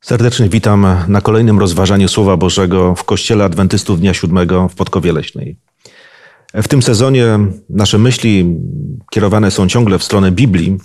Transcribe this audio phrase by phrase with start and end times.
[0.00, 5.56] Serdecznie witam na kolejnym rozważaniu Słowa Bożego w Kościele Adwentystów Dnia Siódmego w Podkowie Leśnej.
[6.54, 7.38] W tym sezonie
[7.70, 8.56] nasze myśli
[9.10, 10.78] kierowane są ciągle w stronę Biblii.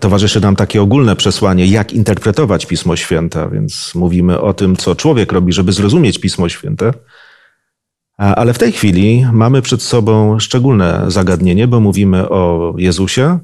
[0.00, 5.32] Towarzyszy nam takie ogólne przesłanie, jak interpretować Pismo Święte, więc mówimy o tym, co człowiek
[5.32, 6.92] robi, żeby zrozumieć Pismo Święte.
[8.16, 13.38] Ale w tej chwili mamy przed sobą szczególne zagadnienie, bo mówimy o Jezusie,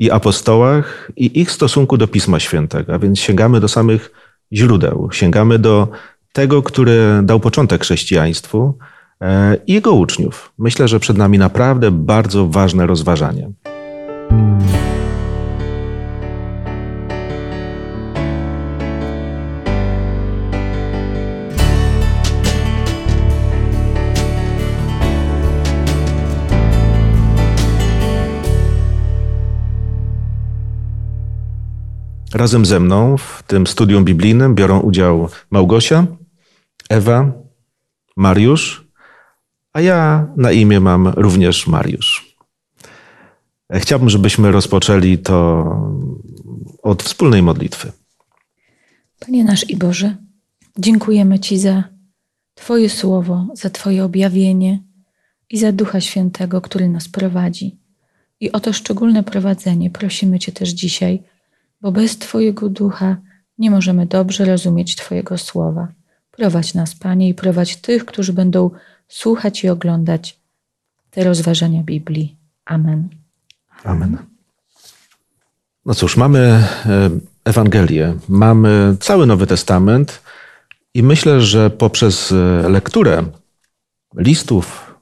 [0.00, 4.12] i apostołach i ich stosunku do Pisma Świętego, a więc sięgamy do samych
[4.52, 5.88] źródeł, sięgamy do
[6.32, 8.78] tego, który dał początek chrześcijaństwu
[9.20, 10.52] e, i jego uczniów.
[10.58, 13.50] Myślę, że przed nami naprawdę bardzo ważne rozważanie.
[32.34, 36.06] Razem ze mną w tym studium biblijnym biorą udział Małgosia,
[36.88, 37.32] Ewa,
[38.16, 38.88] Mariusz,
[39.72, 42.36] a ja na imię mam również Mariusz.
[43.72, 45.64] Chciałbym, żebyśmy rozpoczęli to
[46.82, 47.92] od wspólnej modlitwy.
[49.18, 50.16] Panie nasz i Boże,
[50.78, 51.84] dziękujemy Ci za
[52.54, 54.82] Twoje słowo, za Twoje objawienie
[55.50, 57.78] i za Ducha Świętego, który nas prowadzi.
[58.40, 61.22] I o to szczególne prowadzenie prosimy Cię też dzisiaj
[61.80, 63.16] bo bez Twojego ducha
[63.58, 65.88] nie możemy dobrze rozumieć Twojego słowa.
[66.30, 68.70] Prowadź nas, Panie, i prowadź tych, którzy będą
[69.08, 70.40] słuchać i oglądać
[71.10, 72.36] te rozważania Biblii.
[72.64, 73.08] Amen.
[73.84, 74.18] Amen.
[75.86, 77.10] No cóż, mamy e,
[77.44, 80.22] Ewangelię, mamy cały Nowy Testament
[80.94, 83.24] i myślę, że poprzez e, lekturę
[84.16, 84.94] listów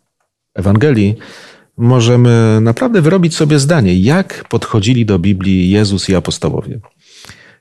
[0.54, 1.16] Ewangelii
[1.78, 6.80] możemy naprawdę wyrobić sobie zdanie, jak podchodzili do Biblii Jezus i apostołowie.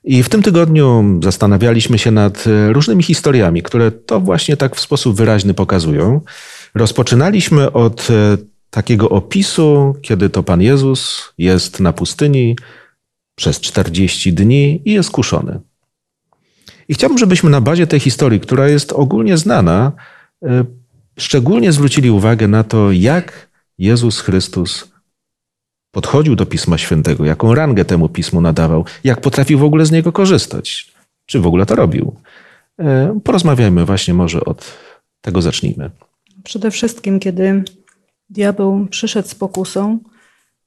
[0.04, 4.80] I w tym tygodniu zastanawialiśmy się nad e, różnymi historiami, które to właśnie tak w
[4.80, 6.22] sposób wyraźny pokazują.
[6.76, 8.38] Rozpoczynaliśmy od e,
[8.70, 12.56] takiego opisu, kiedy to Pan Jezus jest na pustyni
[13.36, 15.60] przez 40 dni i jest kuszony.
[16.90, 19.92] I chciałbym, żebyśmy na bazie tej historii, która jest ogólnie znana,
[20.44, 20.66] e,
[21.20, 23.47] szczególnie zwrócili uwagę na to, jak
[23.78, 24.92] Jezus Chrystus
[25.92, 30.12] podchodził do Pisma Świętego, jaką rangę temu Pismu nadawał, jak potrafił w ogóle z niego
[30.12, 30.94] korzystać,
[31.26, 32.16] czy w ogóle to robił.
[32.80, 34.74] E, porozmawiajmy właśnie może od
[35.22, 35.92] tego zacznijmy.
[36.44, 37.64] Przede wszystkim, kiedy
[38.30, 40.00] diabeł przyszedł z pokusą,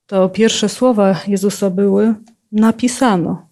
[0.07, 2.15] to pierwsze słowa Jezusa były
[2.53, 3.47] napisano.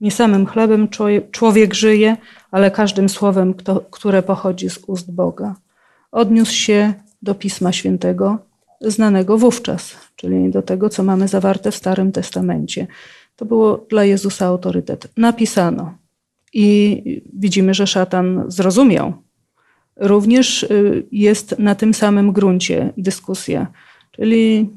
[0.00, 0.88] Nie samym chlebem
[1.30, 2.16] człowiek żyje,
[2.50, 3.54] ale każdym słowem,
[3.90, 5.54] które pochodzi z ust Boga.
[6.12, 8.38] Odniósł się do Pisma Świętego
[8.80, 12.86] znanego wówczas, czyli do tego, co mamy zawarte w Starym Testamencie.
[13.36, 15.08] To było dla Jezusa autorytet.
[15.16, 15.94] Napisano.
[16.52, 19.12] I widzimy, że szatan zrozumiał.
[19.96, 23.66] Również y, jest na tym samym gruncie dyskusja,
[24.10, 24.70] czyli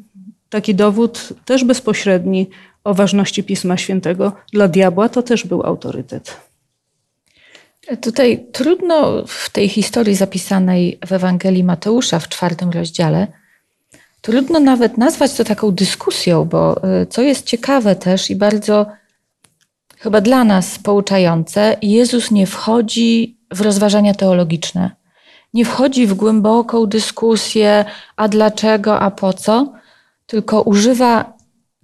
[0.49, 2.49] taki dowód też bezpośredni
[2.83, 4.31] o ważności Pisma Świętego.
[4.53, 6.37] Dla diabła to też był autorytet.
[8.01, 13.27] Tutaj trudno w tej historii zapisanej w Ewangelii Mateusza w czwartym rozdziale
[14.21, 18.85] Trudno nawet nazwać to taką dyskusją, bo y, co jest ciekawe też i bardzo
[19.97, 24.91] chyba dla nas pouczające, Jezus nie wchodzi w rozważania teologiczne.
[25.53, 27.85] Nie wchodzi w głęboką dyskusję,
[28.15, 29.73] a dlaczego, a po co,
[30.27, 31.33] tylko używa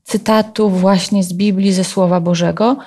[0.03, 2.77] cytatów właśnie z Biblii, ze Słowa Bożego,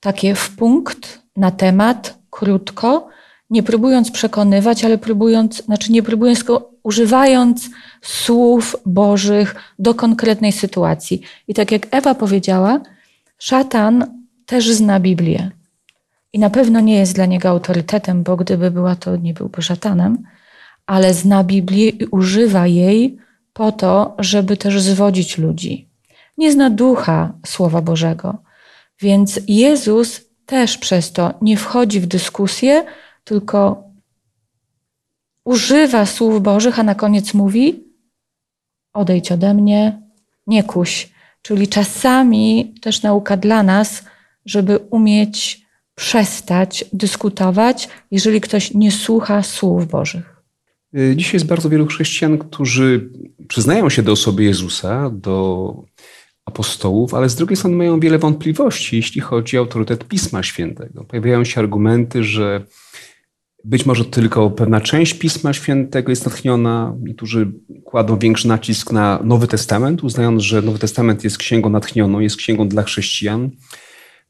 [0.00, 3.08] takie w punkt, na temat, krótko,
[3.50, 7.70] nie próbując przekonywać, ale próbując, znaczy nie próbując, tylko używając
[8.02, 11.22] słów Bożych do konkretnej sytuacji.
[11.48, 12.80] I tak jak Ewa powiedziała,
[13.38, 15.50] szatan też zna Biblię.
[16.32, 20.18] I na pewno nie jest dla niego autorytetem, bo gdyby była, to nie byłby szatanem,
[20.86, 23.18] ale zna Biblię i używa jej
[23.52, 25.88] po to, żeby też zwodzić ludzi.
[26.38, 28.38] Nie zna ducha Słowa Bożego.
[29.00, 32.84] Więc Jezus też przez to nie wchodzi w dyskusję,
[33.30, 33.84] tylko
[35.44, 37.84] używa słów Bożych, a na koniec mówi:
[38.92, 40.02] odejdź ode mnie,
[40.46, 41.08] nie kuś.
[41.42, 44.04] Czyli czasami też nauka dla nas,
[44.46, 50.42] żeby umieć przestać dyskutować, jeżeli ktoś nie słucha słów Bożych.
[50.96, 53.10] Y, dzisiaj jest bardzo wielu chrześcijan, którzy
[53.48, 55.74] przyznają się do osoby Jezusa, do
[56.44, 61.04] apostołów, ale z drugiej strony mają wiele wątpliwości, jeśli chodzi o autorytet Pisma Świętego.
[61.04, 62.66] Pojawiają się argumenty, że
[63.64, 66.94] być może tylko pewna część Pisma Świętego jest natchniona.
[67.00, 67.52] Niektórzy
[67.84, 72.68] kładą większy nacisk na Nowy Testament, uznając, że Nowy Testament jest księgą natchnioną, jest księgą
[72.68, 73.50] dla chrześcijan.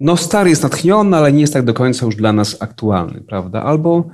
[0.00, 3.62] no stary jest natchniony, ale nie jest tak do końca już dla nas aktualny, prawda?
[3.62, 4.10] Albo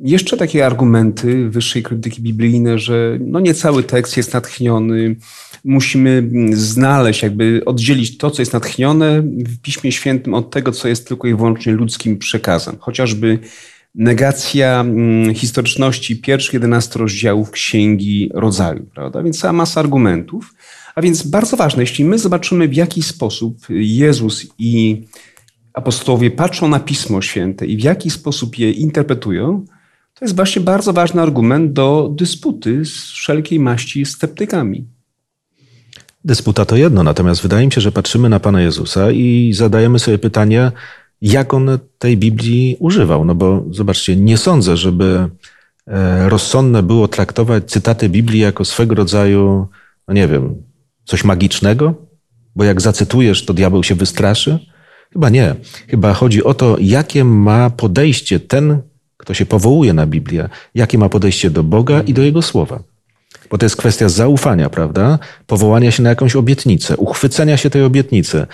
[0.00, 5.16] jeszcze takie argumenty wyższej krytyki biblijnej, że no nie cały tekst jest natchniony,
[5.64, 11.08] musimy znaleźć, jakby oddzielić to, co jest natchnione w Piśmie Świętym od tego, co jest
[11.08, 12.76] tylko i wyłącznie ludzkim przekazem.
[12.80, 13.38] Chociażby
[13.94, 19.22] negacja mm, historyczności pierwszych 11 rozdziałów Księgi Rodzaju, prawda?
[19.22, 20.54] Więc cała masa argumentów.
[20.94, 25.02] A więc bardzo ważne, jeśli my zobaczymy, w jaki sposób Jezus i
[25.72, 29.64] apostołowie patrzą na Pismo Święte i w jaki sposób je interpretują,
[30.14, 34.86] to jest właśnie bardzo ważny argument do dysputy z wszelkiej maści sceptykami.
[36.24, 40.18] Dysputa to jedno, natomiast wydaje mi się, że patrzymy na Pana Jezusa i zadajemy sobie
[40.18, 40.72] pytanie,
[41.20, 43.24] jak on tej Biblii używał.
[43.24, 45.28] No bo zobaczcie, nie sądzę, żeby
[45.86, 49.68] e, rozsądne było traktować cytaty Biblii jako swego rodzaju,
[50.08, 50.62] no nie wiem,
[51.04, 51.94] coś magicznego,
[52.56, 54.58] bo jak zacytujesz, to diabeł się wystraszy.
[55.12, 55.54] Chyba nie.
[55.88, 58.82] Chyba chodzi o to, jakie ma podejście ten,
[59.16, 62.82] kto się powołuje na Biblię, jakie ma podejście do Boga i do Jego słowa.
[63.50, 65.18] Bo to jest kwestia zaufania, prawda?
[65.46, 68.46] Powołania się na jakąś obietnicę, uchwycenia się tej obietnicy.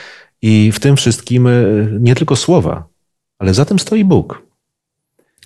[0.46, 1.52] I w tym wszystkim e,
[2.00, 2.88] nie tylko słowa,
[3.38, 4.42] ale za tym stoi Bóg.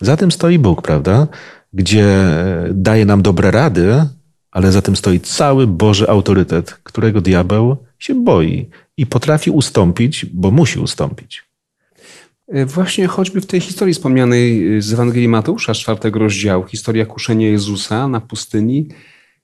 [0.00, 1.26] Za tym stoi Bóg, prawda?
[1.72, 4.04] Gdzie e, daje nam dobre rady,
[4.50, 10.50] ale za tym stoi cały Boży autorytet, którego diabeł się boi i potrafi ustąpić, bo
[10.50, 11.44] musi ustąpić.
[12.48, 18.08] E, właśnie choćby w tej historii wspomnianej z Ewangelii Mateusza, czwartego rozdziału, historia kuszenia Jezusa
[18.08, 18.88] na pustyni,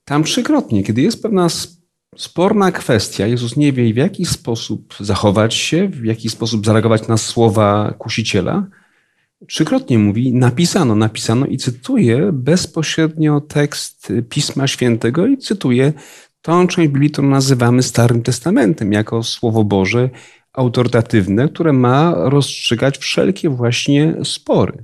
[0.05, 1.49] tam trzykrotnie, kiedy jest pewna
[2.17, 7.17] sporna kwestia, Jezus nie wie w jaki sposób zachować się, w jaki sposób zareagować na
[7.17, 8.67] słowa kusiciela,
[9.47, 15.93] trzykrotnie mówi napisano, napisano i cytuje bezpośrednio tekst Pisma Świętego i cytuje
[16.41, 20.09] tą część Biblii, którą nazywamy Starym Testamentem, jako Słowo Boże
[20.53, 24.83] autorytatywne, które ma rozstrzygać wszelkie właśnie spory.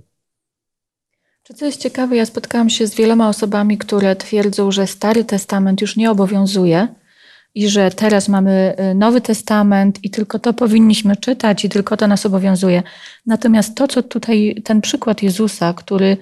[1.55, 5.95] Co jest ciekawe, ja spotkałam się z wieloma osobami, które twierdzą, że Stary Testament już
[5.95, 6.87] nie obowiązuje
[7.55, 12.07] i że teraz mamy y, Nowy Testament i tylko to powinniśmy czytać i tylko to
[12.07, 12.83] nas obowiązuje.
[13.25, 16.17] Natomiast to, co tutaj, ten przykład Jezusa, który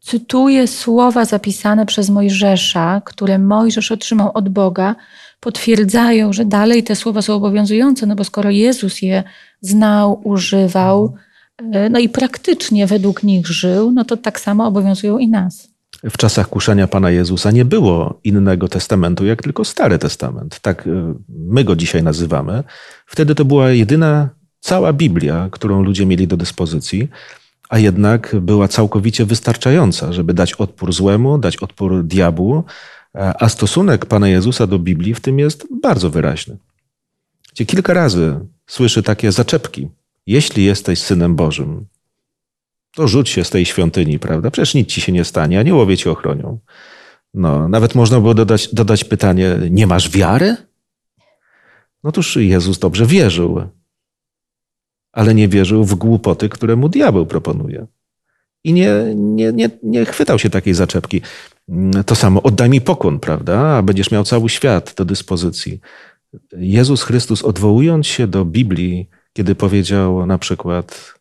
[0.00, 4.96] cytuje słowa zapisane przez Mojżesza, które Mojżesz otrzymał od Boga,
[5.40, 9.24] potwierdzają, że dalej te słowa są obowiązujące, no bo skoro Jezus je
[9.60, 11.14] znał, używał,
[11.60, 16.16] y, no i praktycznie według nich żył, no to tak samo obowiązują i nas w
[16.16, 20.60] czasach kuszenia Pana Jezusa nie było innego testamentu, jak tylko Stary Testament.
[20.60, 22.64] Tak e, my go dzisiaj nazywamy.
[23.06, 24.28] Wtedy to była jedyna
[24.60, 27.08] cała Biblia, którą ludzie mieli do dyspozycji,
[27.68, 32.64] a jednak była całkowicie wystarczająca, żeby dać odpór złemu, dać odpór diabłu,
[33.14, 36.56] e, a stosunek Pana Jezusa do Biblii w tym jest bardzo wyraźny.
[37.52, 39.88] Gdzie kilka razy słyszy takie zaczepki.
[40.26, 41.86] Jeśli jesteś synem Bożym,
[42.94, 44.50] to rzuć się z tej świątyni, prawda?
[44.50, 46.58] Przecież nic ci się nie stanie, aniołowie cię ochronią.
[47.34, 50.56] No, nawet można było dodać, dodać pytanie, nie masz wiary?
[52.04, 53.62] No toż Jezus dobrze wierzył,
[55.12, 57.86] ale nie wierzył w głupoty, które mu diabeł proponuje.
[58.64, 61.22] I nie, nie, nie, nie chwytał się takiej zaczepki.
[62.06, 63.60] To samo, oddaj mi pokłon, prawda?
[63.60, 65.80] A będziesz miał cały świat do dyspozycji.
[66.52, 71.17] Jezus Chrystus, odwołując się do Biblii, kiedy powiedział na przykład,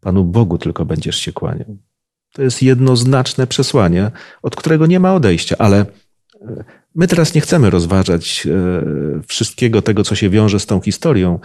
[0.00, 1.76] Panu Bogu tylko będziesz się kłaniał.
[2.32, 4.10] To jest jednoznaczne przesłanie,
[4.42, 6.64] od którego nie ma odejścia, ale e,
[6.94, 11.38] my teraz nie chcemy rozważać e, wszystkiego tego, co się wiąże z tą historią.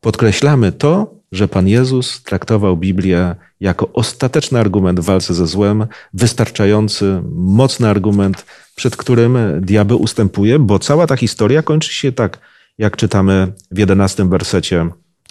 [0.00, 7.22] Podkreślamy to, że Pan Jezus traktował Biblię jako ostateczny argument w walce ze złem, wystarczający,
[7.32, 12.38] mocny argument, przed którym diabeł ustępuje, bo cała ta historia kończy się tak,
[12.78, 14.88] jak czytamy w jedenastym wersecie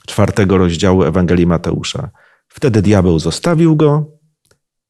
[0.08, 2.10] czwartego rozdziału Ewangelii Mateusza.
[2.50, 4.06] Wtedy diabeł zostawił go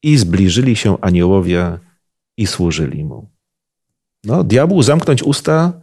[0.02, 1.78] i zbliżyli się aniołowie
[2.36, 3.30] i służyli mu.
[4.24, 5.80] No, diabłu zamknąć usta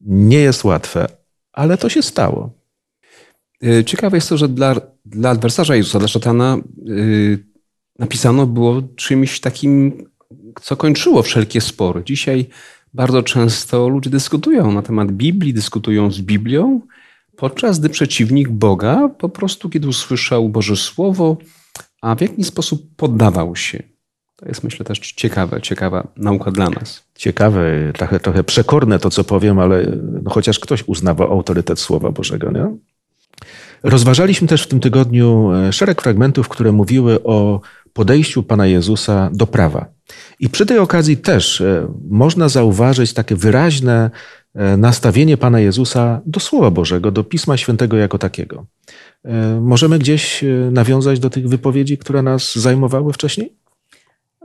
[0.00, 1.06] nie jest łatwe,
[1.52, 2.50] ale to się stało.
[3.62, 7.38] E, ciekawe jest to, że dla, dla adwersarza Jezusa, dla szatana, yy,
[7.98, 10.04] napisano było czymś takim,
[10.62, 12.04] co kończyło wszelkie spory.
[12.04, 12.46] Dzisiaj
[12.94, 16.80] bardzo często ludzie dyskutują na temat Biblii, dyskutują z Biblią,
[17.40, 21.36] podczas gdy przeciwnik Boga po prostu, kiedy usłyszał Boże Słowo,
[22.02, 23.82] a w jaki sposób poddawał się.
[24.36, 27.04] To jest myślę też ciekawe, ciekawa nauka dla nas.
[27.14, 29.86] Ciekawe, trochę, trochę przekorne to, co powiem, ale
[30.22, 32.50] no chociaż ktoś uznawał autorytet Słowa Bożego.
[32.50, 32.76] Nie?
[33.82, 37.60] Rozważaliśmy też w tym tygodniu e, szereg fragmentów, które mówiły o
[37.92, 39.86] podejściu Pana Jezusa do prawa.
[40.40, 44.10] I przy tej okazji też e, można zauważyć takie wyraźne
[44.54, 48.66] nastawienie Pana Jezusa do Słowa Bożego, do Pisma Świętego jako takiego.
[49.24, 53.60] E, możemy gdzieś nawiązać do tych wypowiedzi, które nas zajmowały wcześniej?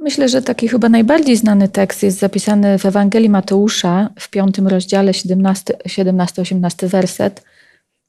[0.02, 5.12] Myślę, że taki chyba najbardziej znany tekst jest zapisany w Ewangelii Mateusza w piątym rozdziale,
[5.12, 7.44] 17-18 werset.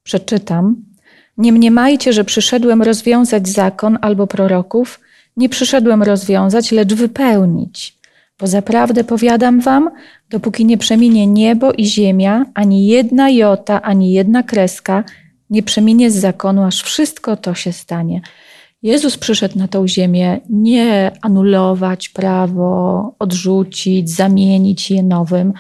[0.02, 0.76] Przeczytam.
[1.38, 5.00] Nie mniemajcie, że przyszedłem rozwiązać zakon albo proroków.
[5.36, 7.95] Nie przyszedłem rozwiązać, lecz wypełnić.
[8.40, 9.90] Bo zaprawdę powiadam wam,
[10.30, 15.04] dopóki nie przeminie niebo i ziemia, ani jedna jota, ani jedna kreska
[15.50, 18.20] nie przeminie z zakonu, aż wszystko to się stanie.
[18.82, 25.52] Jezus przyszedł na tą ziemię nie anulować prawo, odrzucić, zamienić je nowym.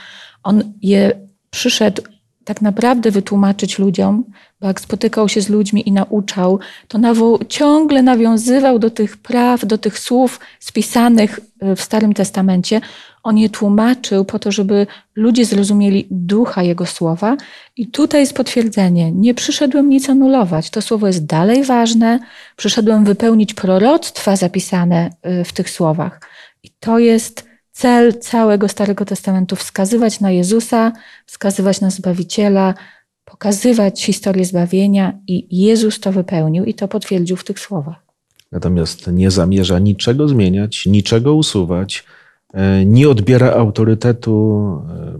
[0.42, 1.12] On je
[1.50, 2.02] przyszedł
[2.46, 4.24] tak naprawdę wytłumaczyć ludziom,
[4.60, 9.66] bo jak spotykał się z ludźmi i nauczał, to nawo- ciągle nawiązywał do tych praw,
[9.66, 12.80] do tych słów spisanych y, w Starym Testamencie.
[13.22, 14.86] On je tłumaczył po to, żeby
[15.16, 17.36] ludzie zrozumieli ducha Jego słowa.
[17.76, 19.12] I tutaj jest potwierdzenie.
[19.12, 20.70] Nie przyszedłem nic anulować.
[20.70, 22.18] To słowo jest dalej ważne.
[22.56, 25.10] Przyszedłem wypełnić proroctwa zapisane
[25.40, 26.20] y, w tych słowach.
[26.62, 27.45] I to jest
[27.76, 30.92] cel całego Starego Testamentu wskazywać na Jezusa,
[31.26, 32.74] wskazywać na Zbawiciela,
[33.24, 37.96] pokazywać historię zbawienia i Jezus to wypełnił i to potwierdził w tych słowach.
[38.52, 42.04] Natomiast nie zamierza niczego zmieniać, niczego usuwać,
[42.54, 45.18] e, nie odbiera autorytetu, e,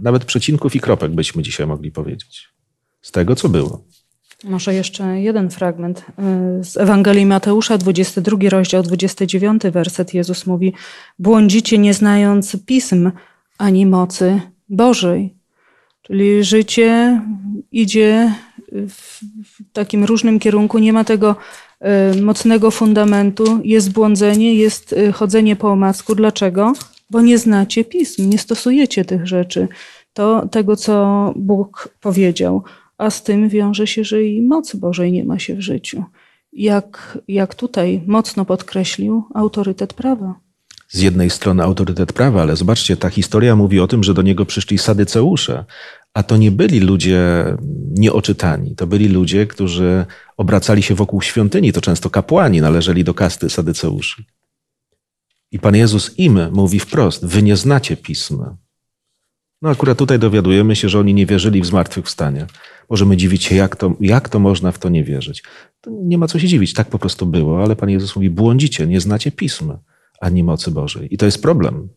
[0.00, 2.48] nawet przecinków i kropek, byśmy dzisiaj mogli powiedzieć,
[3.02, 3.84] z tego, co było.
[4.44, 6.00] Może jeszcze jeden fragment
[6.60, 10.14] y, z Ewangelii Mateusza, 22 rozdział, 29 werset.
[10.14, 10.72] Jezus mówi:
[11.18, 13.10] Błądzicie nie znając pism
[13.58, 15.34] ani mocy Bożej.
[16.02, 17.20] Czyli życie
[17.72, 18.32] idzie
[18.88, 19.20] w
[19.72, 21.36] takim różnym kierunku, nie ma tego
[22.16, 26.14] y, mocnego fundamentu, jest błądzenie, jest y, chodzenie po omacku.
[26.14, 26.72] Dlaczego?
[27.10, 29.68] Bo nie znacie pism, nie stosujecie tych rzeczy,
[30.12, 32.62] to tego, co Bóg powiedział
[32.98, 36.04] a z tym wiąże się, że i mocy Bożej nie ma się w życiu.
[36.52, 40.34] Jak, jak tutaj mocno podkreślił autorytet prawa.
[40.88, 44.46] Z jednej strony autorytet prawa, ale zobaczcie, ta historia mówi o tym, że do niego
[44.46, 45.64] przyszli sadyceusze,
[46.14, 47.44] a to nie byli ludzie
[47.90, 53.50] nieoczytani, to byli ludzie, którzy obracali się wokół świątyni, to często kapłani należeli do kasty
[53.50, 54.24] sadyceuszy.
[55.52, 58.56] I Pan Jezus im mówi wprost: Wy nie znacie pisma.
[59.62, 62.46] No akurat tutaj dowiadujemy się, że oni nie wierzyli w zmartwychwstanie.
[62.90, 65.42] Możemy dziwić się, jak to, jak to można w to nie wierzyć.
[65.80, 68.86] To nie ma co się dziwić, tak po prostu było, ale Pan Jezus mówi, błądzicie,
[68.86, 69.78] nie znacie Pisma,
[70.20, 71.14] ani mocy Bożej.
[71.14, 71.88] I to jest problem.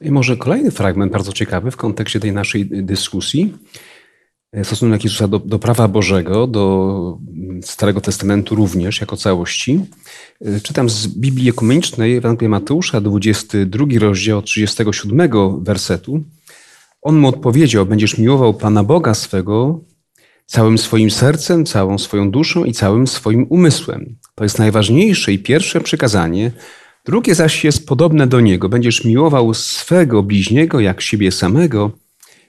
[0.00, 3.54] I może kolejny fragment bardzo ciekawy w kontekście tej naszej dyskusji.
[4.62, 7.18] Stosunek Jezusa do, do prawa Bożego, do
[7.62, 9.80] Starego Testamentu również jako całości.
[10.62, 15.30] Czytam z Biblii Ekumenicznej Ewangelii Mateusza, 22 rozdział 37
[15.64, 16.24] wersetu.
[17.02, 19.80] On mu odpowiedział: Będziesz miłował Pana Boga swego
[20.46, 24.16] całym swoim sercem, całą swoją duszą i całym swoim umysłem.
[24.34, 26.52] To jest najważniejsze i pierwsze przykazanie.
[27.04, 31.90] Drugie zaś jest podobne do niego: Będziesz miłował swego bliźniego jak siebie samego.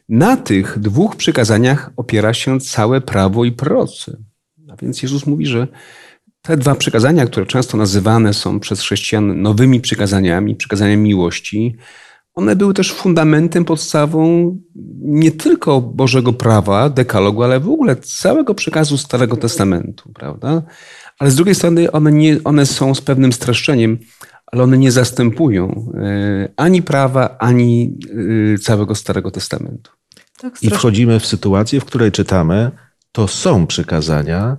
[0.10, 4.18] Na tych dwóch przykazaniach opiera się całe prawo i prorocy.
[4.70, 5.68] A więc Jezus mówi, że
[6.42, 11.78] te dwa przykazania, które często nazywane są przez chrześcijan nowymi przykazaniami, przykazaniami miłości,
[12.34, 14.58] one były też fundamentem, podstawą
[15.02, 20.62] nie tylko Bożego prawa, dekalogu, ale w ogóle całego przekazu Starego Testamentu, prawda?
[21.20, 23.98] Ale z drugiej strony one, nie, one są z pewnym streszczeniem,
[24.46, 27.98] ale one nie zastępują e, ani prawa, ani
[28.56, 29.99] e, całego Starego Testamentu.
[30.42, 32.72] Tak, I wchodzimy w sytuację, w której czytamy,
[33.12, 34.58] to są przykazania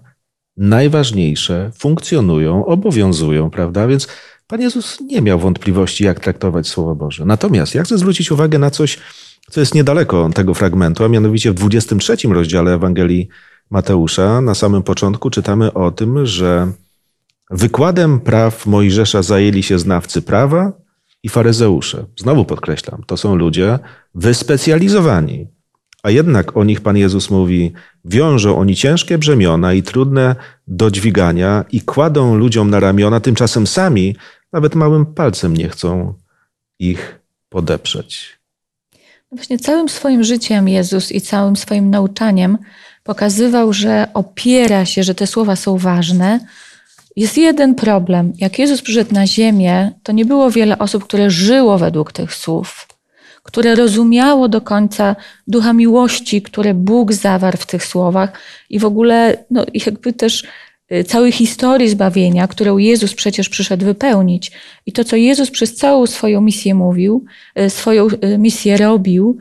[0.56, 3.86] najważniejsze, funkcjonują, obowiązują, prawda?
[3.86, 4.08] Więc
[4.46, 7.24] Pan Jezus nie miał wątpliwości, jak traktować Słowo Boże.
[7.24, 8.98] Natomiast ja chcę zwrócić uwagę na coś,
[9.50, 13.28] co jest niedaleko tego fragmentu, a mianowicie w 23 rozdziale Ewangelii
[13.70, 16.72] Mateusza, na samym początku czytamy o tym, że
[17.50, 20.72] wykładem praw Mojżesza zajęli się znawcy prawa
[21.22, 22.04] i faryzeusze.
[22.18, 23.78] Znowu podkreślam, to są ludzie
[24.14, 25.46] wyspecjalizowani.
[26.02, 27.72] A jednak o nich Pan Jezus mówi:
[28.04, 34.16] wiążą oni ciężkie brzemiona i trudne do dźwigania i kładą ludziom na ramiona, tymczasem sami
[34.52, 36.14] nawet małym palcem nie chcą
[36.78, 38.40] ich podeprzeć.
[39.32, 42.58] No właśnie całym swoim życiem Jezus i całym swoim nauczaniem
[43.02, 46.40] pokazywał, że opiera się, że te słowa są ważne.
[47.16, 48.32] Jest jeden problem.
[48.36, 52.86] Jak Jezus przyszedł na ziemię, to nie było wiele osób, które żyło według tych słów,
[53.50, 55.16] które rozumiało do końca
[55.46, 58.32] ducha miłości, które Bóg zawarł w tych słowach
[58.70, 60.44] i w ogóle no, jakby też
[60.92, 64.52] Y, całej historii zbawienia, którą Jezus przecież przyszedł wypełnić.
[64.86, 67.24] I to, co Jezus przez całą swoją misję mówił,
[67.58, 69.38] y, swoją y, misję robił,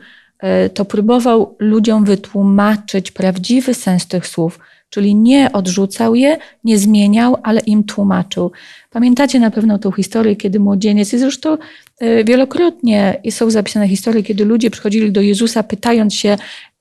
[0.74, 4.58] to próbował ludziom wytłumaczyć prawdziwy sens tych słów,
[4.90, 8.52] czyli nie odrzucał je, nie zmieniał, ale im tłumaczył.
[8.90, 11.58] Pamiętacie na pewno tą historię, kiedy młodzieniec, i zresztą
[11.98, 16.36] e, wielokrotnie są zapisane historie, kiedy ludzie przychodzili do Jezusa pytając się,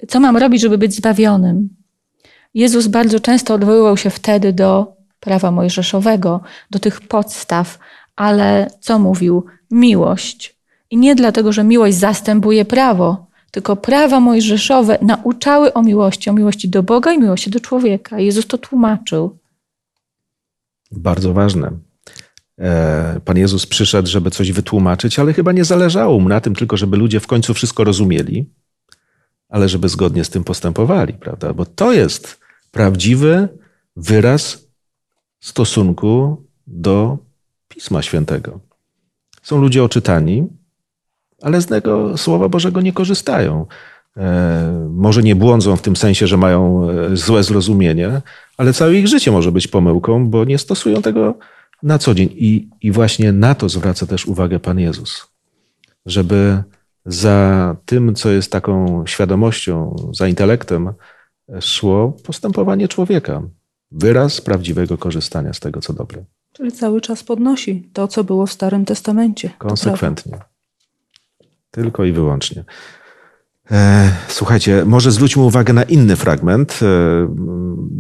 [0.08, 1.70] co mam robić, żeby być zbawionym.
[2.54, 7.80] Jezus bardzo często odwoływał się wtedy do prawa mojżeszowego, do tych podstaw,
[8.16, 9.46] ale co mówił?
[9.72, 10.56] Miłość.
[10.92, 16.70] I nie dlatego, że miłość zastępuje prawo, tylko prawa mojżeszowe nauczały o miłości, o miłości
[16.70, 18.20] do Boga i miłości do człowieka.
[18.20, 19.38] Jezus to tłumaczył.
[20.92, 21.72] Bardzo ważne.
[22.60, 26.78] E, Pan Jezus przyszedł, żeby coś wytłumaczyć, ale chyba nie zależało mu na tym tylko,
[26.78, 28.50] żeby ludzie w końcu wszystko rozumieli,
[29.50, 31.54] ale żeby zgodnie z tym postępowali, prawda?
[31.54, 32.40] Bo to jest
[32.72, 33.48] prawdziwy
[33.96, 34.68] wyraz
[35.40, 37.18] stosunku do
[37.68, 38.60] Pisma Świętego.
[39.42, 40.48] Są ludzie oczytani,
[41.42, 43.66] ale z tego Słowa Bożego nie korzystają.
[44.18, 48.22] E, może nie błądzą w tym sensie, że mają e, złe zrozumienie,
[48.58, 51.38] ale całe ich życie może być pomyłką, bo nie stosują tego
[51.84, 52.30] na co dzień.
[52.32, 55.28] I, i właśnie na to zwraca też uwagę Pan Jezus.
[56.06, 56.64] Żeby
[57.06, 60.94] za tym, co jest taką świadomością, za intelektem,
[61.62, 63.42] szło postępowanie człowieka.
[63.92, 66.24] Wyraz prawdziwego korzystania z tego, co dobre.
[66.54, 69.50] Czyli cały czas podnosi to, co było w Starym Testamencie.
[69.58, 70.40] Konsekwentnie.
[71.72, 72.64] Tylko i wyłącznie.
[73.72, 76.80] E, słuchajcie, może zwróćmy uwagę na inny fragment.
[76.82, 76.86] E,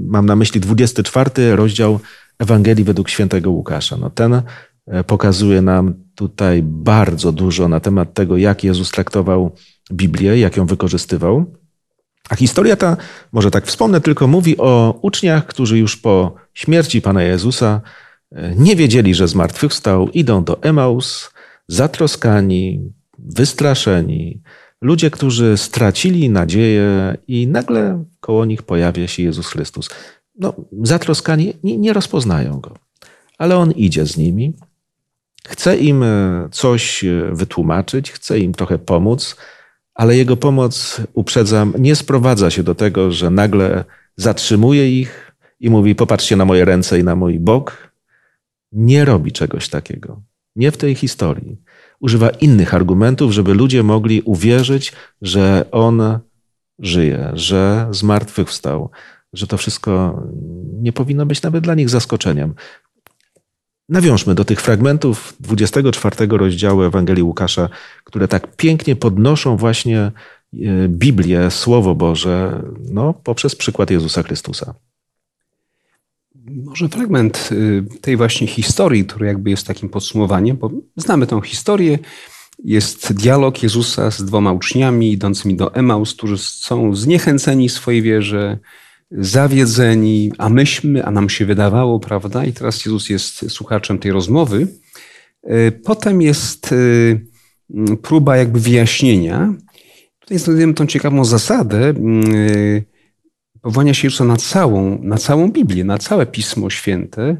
[0.07, 1.99] mam na myśli 24 rozdział
[2.39, 3.97] Ewangelii według świętego Łukasza.
[3.97, 4.41] No ten
[4.88, 9.55] e, pokazuje nam tutaj bardzo dużo na temat tego, jak Jezus traktował
[9.91, 11.45] Biblię, jak ją wykorzystywał.
[12.29, 12.97] A historia ta,
[13.31, 17.81] może tak wspomnę, tylko mówi o uczniach, którzy już po śmierci Pana Jezusa
[18.55, 21.31] nie wiedzieli, że zmartwychwstał, idą do Emaus,
[21.67, 22.91] zatroskani,
[23.25, 24.41] wystraszeni,
[24.81, 29.89] ludzie, którzy stracili nadzieję i nagle koło nich pojawia się Jezus Chrystus.
[30.39, 32.73] No, zatroskani nie, nie rozpoznają go,
[33.38, 34.53] ale on idzie z nimi,
[35.47, 39.36] chce im e, coś e, wytłumaczyć, chce im trochę pomóc,
[39.93, 45.95] ale jego pomoc, uprzedzam, nie sprowadza się do tego, że nagle zatrzymuje ich i mówi:
[45.95, 47.89] Popatrzcie na moje ręce i na mój bok.
[48.71, 50.21] Nie robi czegoś takiego.
[50.55, 51.58] Nie w tej historii
[51.99, 56.19] używa innych argumentów, żeby ludzie mogli uwierzyć, że on
[56.79, 58.89] żyje, że zmartwychwstał,
[59.33, 60.23] że to wszystko
[60.81, 62.53] nie powinno być nawet dla nich zaskoczeniem.
[63.89, 67.69] Nawiążmy do tych fragmentów 24 rozdziału Ewangelii Łukasza,
[68.03, 70.12] które tak pięknie podnoszą właśnie e,
[70.88, 74.73] Biblię, Słowo Boże, no, poprzez przykład Jezusa Chrystusa.
[76.49, 81.99] Może fragment y, tej właśnie historii, który jakby jest takim podsumowaniem, bo znamy tą historię.
[82.63, 88.59] Jest dialog Jezusa z dwoma uczniami idącymi do Emaus, którzy są zniechęceni swojej wierze,
[89.12, 92.45] zawiedzeni, a myśmy, a nam się wydawało, prawda?
[92.45, 94.67] I teraz Jezus jest słuchaczem tej rozmowy.
[95.49, 97.25] Y, potem jest y,
[98.01, 99.53] próba jakby wyjaśnienia.
[100.19, 101.93] Tutaj znajdujemy tą ciekawą zasadę
[103.62, 107.38] powołania się Jezusa na całą, na całą Biblię, na całe Pismo Święte.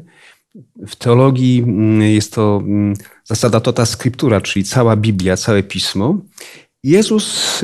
[0.86, 6.18] W teologii mm, jest to mm, zasada tota scriptura, czyli cała Biblia, całe Pismo.
[6.84, 7.60] Jezus,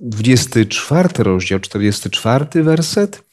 [0.00, 3.24] 24 y, rozdział, 44 werset,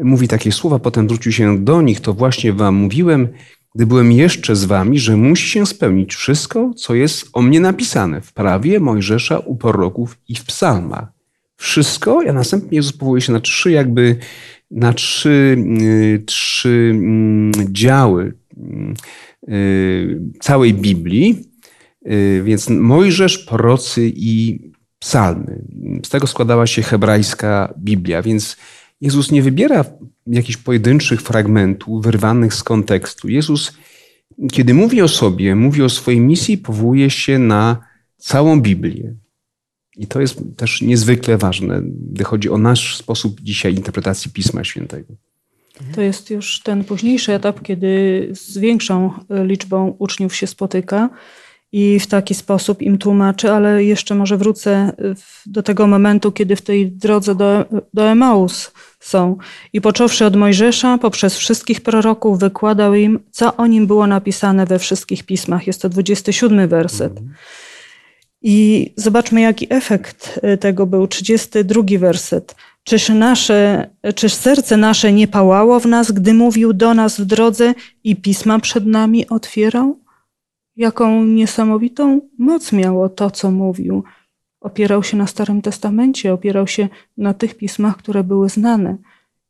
[0.00, 3.28] mówi takie słowa, potem wrócił się do nich, to właśnie wam mówiłem,
[3.74, 8.20] gdy byłem jeszcze z wami, że musi się spełnić wszystko, co jest o mnie napisane
[8.20, 11.21] w prawie Mojżesza, u proroków i w psalmach
[11.62, 14.16] wszystko, a następnie Jezus powołuje się na trzy jakby,
[14.70, 18.34] na trzy, y, trzy mm, działy
[19.48, 21.44] y, całej Biblii,
[22.06, 24.60] y, więc Mojżesz, prorocy i
[24.98, 25.64] psalmy.
[26.06, 28.56] Z tego składała się hebrajska Biblia, więc
[29.00, 29.84] Jezus nie wybiera
[30.26, 33.28] jakichś pojedynczych fragmentów wyrwanych z kontekstu.
[33.28, 33.72] Jezus,
[34.52, 37.76] kiedy mówi o sobie, mówi o swojej misji, powołuje się na
[38.18, 39.14] całą Biblię.
[39.96, 45.14] I to jest też niezwykle ważne, gdy chodzi o nasz sposób dzisiaj interpretacji Pisma Świętego.
[45.94, 51.10] To jest już ten późniejszy etap, kiedy z większą liczbą uczniów się spotyka
[51.72, 54.92] i w taki sposób im tłumaczy, ale jeszcze może wrócę
[55.46, 59.36] do tego momentu, kiedy w tej drodze do, do Emaus są.
[59.72, 64.78] I począwszy od Mojżesza, poprzez wszystkich proroków, wykładał im, co o nim było napisane we
[64.78, 65.66] wszystkich pismach.
[65.66, 67.12] Jest to 27 werset.
[67.12, 67.34] Mhm.
[68.42, 71.06] I zobaczmy, jaki efekt e, tego był.
[71.06, 72.54] 32 werset.
[72.84, 77.74] Czyż, nasze, czyż serce nasze nie pałało w nas, gdy mówił do nas w drodze
[78.04, 79.98] i pisma przed nami otwierał?
[80.76, 84.04] Jaką niesamowitą moc miało to, co mówił.
[84.60, 88.96] opierał się na Starym Testamencie, opierał się na tych pismach, które były znane.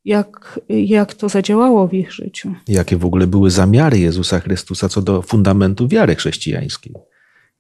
[0.05, 2.55] Jak, jak to zadziałało w ich życiu?
[2.68, 6.92] Jakie w ogóle były zamiary Jezusa Chrystusa co do fundamentu wiary chrześcijańskiej?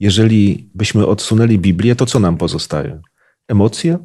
[0.02, 3.00] Jeżeli byśmy odsunęli Biblię, to co nam pozostaje?
[3.48, 3.98] Emocje?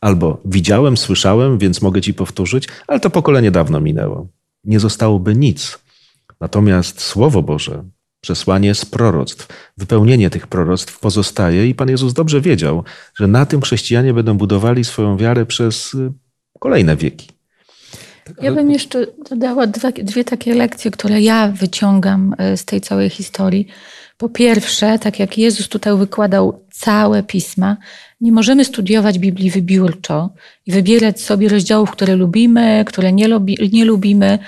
[0.00, 4.28] Albo widziałem, słyszałem, więc mogę ci powtórzyć, ale to pokolenie dawno minęło.
[4.64, 5.78] Nie zostałoby nic.
[6.40, 7.84] Natomiast Słowo Boże,
[8.20, 12.84] przesłanie z proroctw, wypełnienie tych proroctw pozostaje i Pan Jezus dobrze wiedział,
[13.14, 16.12] że na tym chrześcijanie będą budowali swoją wiarę przez y,
[16.58, 17.28] kolejne wieki.
[18.42, 23.10] Ja bym jeszcze dodała dwa, dwie takie lekcje, które ja wyciągam y, z tej całej
[23.10, 23.68] historii.
[24.16, 27.76] Po pierwsze, tak jak Jezus tutaj wykładał całe pisma,
[28.20, 30.30] nie możemy studiować Biblii wybiórczo
[30.66, 34.38] i wybierać sobie rozdziałów, które lubimy, które nie, lubi, nie lubimy.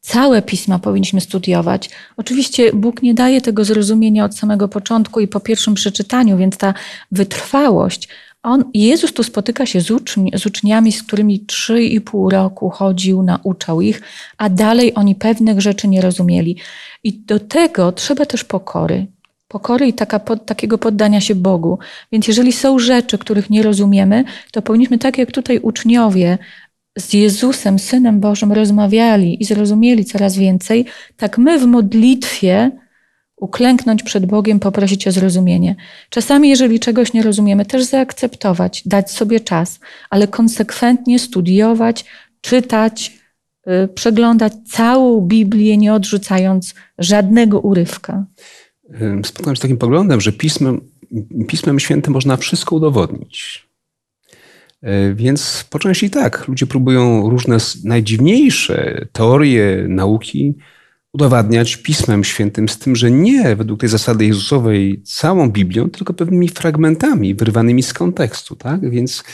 [0.00, 1.90] Całe pisma powinniśmy studiować.
[2.16, 6.74] Oczywiście Bóg nie daje tego zrozumienia od samego początku i po pierwszym przeczytaniu, więc ta
[7.12, 8.08] wytrwałość.
[8.42, 12.70] On, Jezus tu spotyka się z, uczni, z uczniami, z którymi trzy i pół roku
[12.70, 14.02] chodził, nauczał ich,
[14.38, 16.56] a dalej oni pewnych rzeczy nie rozumieli.
[17.04, 19.06] I do tego trzeba też pokory
[19.48, 21.78] pokory i taka pod, takiego poddania się Bogu.
[22.12, 26.38] Więc jeżeli są rzeczy, których nie rozumiemy, to powinniśmy, tak jak tutaj uczniowie
[26.98, 30.84] z Jezusem, Synem Bożym, rozmawiali i zrozumieli coraz więcej,
[31.16, 32.70] tak my w modlitwie
[33.36, 35.76] uklęknąć przed Bogiem, poprosić o zrozumienie.
[36.10, 39.80] Czasami, jeżeli czegoś nie rozumiemy, też zaakceptować, dać sobie czas,
[40.10, 42.04] ale konsekwentnie studiować,
[42.40, 43.18] czytać,
[43.66, 48.24] yy, przeglądać całą Biblię, nie odrzucając żadnego urywka
[49.24, 50.80] spotkałem się z takim poglądem, że pismem,
[51.48, 53.68] pismem Świętym można wszystko udowodnić.
[54.82, 60.54] E, więc po części tak, ludzie próbują różne najdziwniejsze teorie nauki
[61.12, 66.48] udowadniać Pismem Świętym, z tym, że nie według tej zasady Jezusowej całą Biblią, tylko pewnymi
[66.48, 68.56] fragmentami wyrwanymi z kontekstu.
[68.56, 68.90] Tak?
[68.90, 69.24] Więc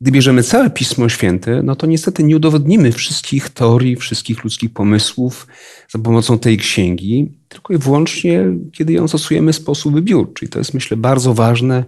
[0.00, 5.46] gdy bierzemy całe Pismo Święte, no to niestety nie udowodnimy wszystkich teorii, wszystkich ludzkich pomysłów
[5.88, 10.44] za pomocą tej księgi, tylko i wyłącznie, kiedy ją stosujemy w sposób wybiórczy.
[10.44, 11.84] I to jest, myślę, bardzo ważne.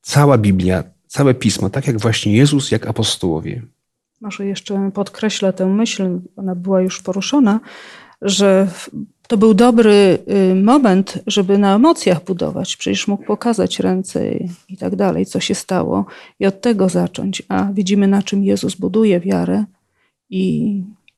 [0.00, 3.62] Cała Biblia, całe Pismo, tak jak właśnie Jezus, jak apostołowie.
[4.20, 7.60] Może jeszcze podkreślę tę myśl, ona była już poruszona,
[8.22, 8.68] że
[9.30, 10.18] to był dobry
[10.50, 12.76] y, moment, żeby na emocjach budować.
[12.76, 14.30] Przecież mógł pokazać ręce
[14.68, 16.06] i tak dalej, co się stało,
[16.40, 17.42] i od tego zacząć.
[17.48, 19.64] A widzimy, na czym Jezus buduje wiarę,
[20.30, 20.74] i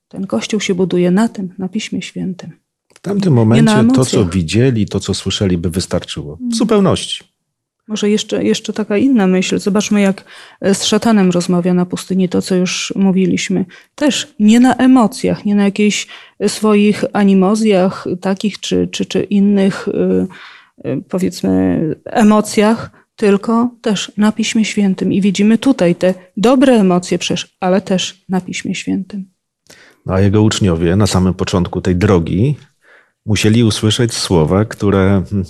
[0.08, 2.50] ten kościół się buduje na tym, na Piśmie Świętym.
[2.94, 6.38] W tamtym momencie to, co widzieli, to, co słyszeli, by wystarczyło.
[6.50, 7.24] W zupełności.
[7.92, 9.58] Może jeszcze, jeszcze taka inna myśl.
[9.58, 10.24] Zobaczmy, jak
[10.60, 13.64] e, z szatanem rozmawia na pustyni, to co już mówiliśmy.
[13.94, 16.06] Też nie na emocjach, nie na jakichś
[16.38, 19.88] e, swoich animozjach takich czy, czy, czy innych,
[20.84, 25.12] e, powiedzmy, emocjach, tylko też na Piśmie Świętym.
[25.12, 29.30] I widzimy tutaj te dobre emocje przecież, ale też na Piśmie Świętym.
[30.06, 32.56] No a jego uczniowie na samym początku tej drogi
[33.26, 35.44] musieli usłyszeć słowa, które hmm,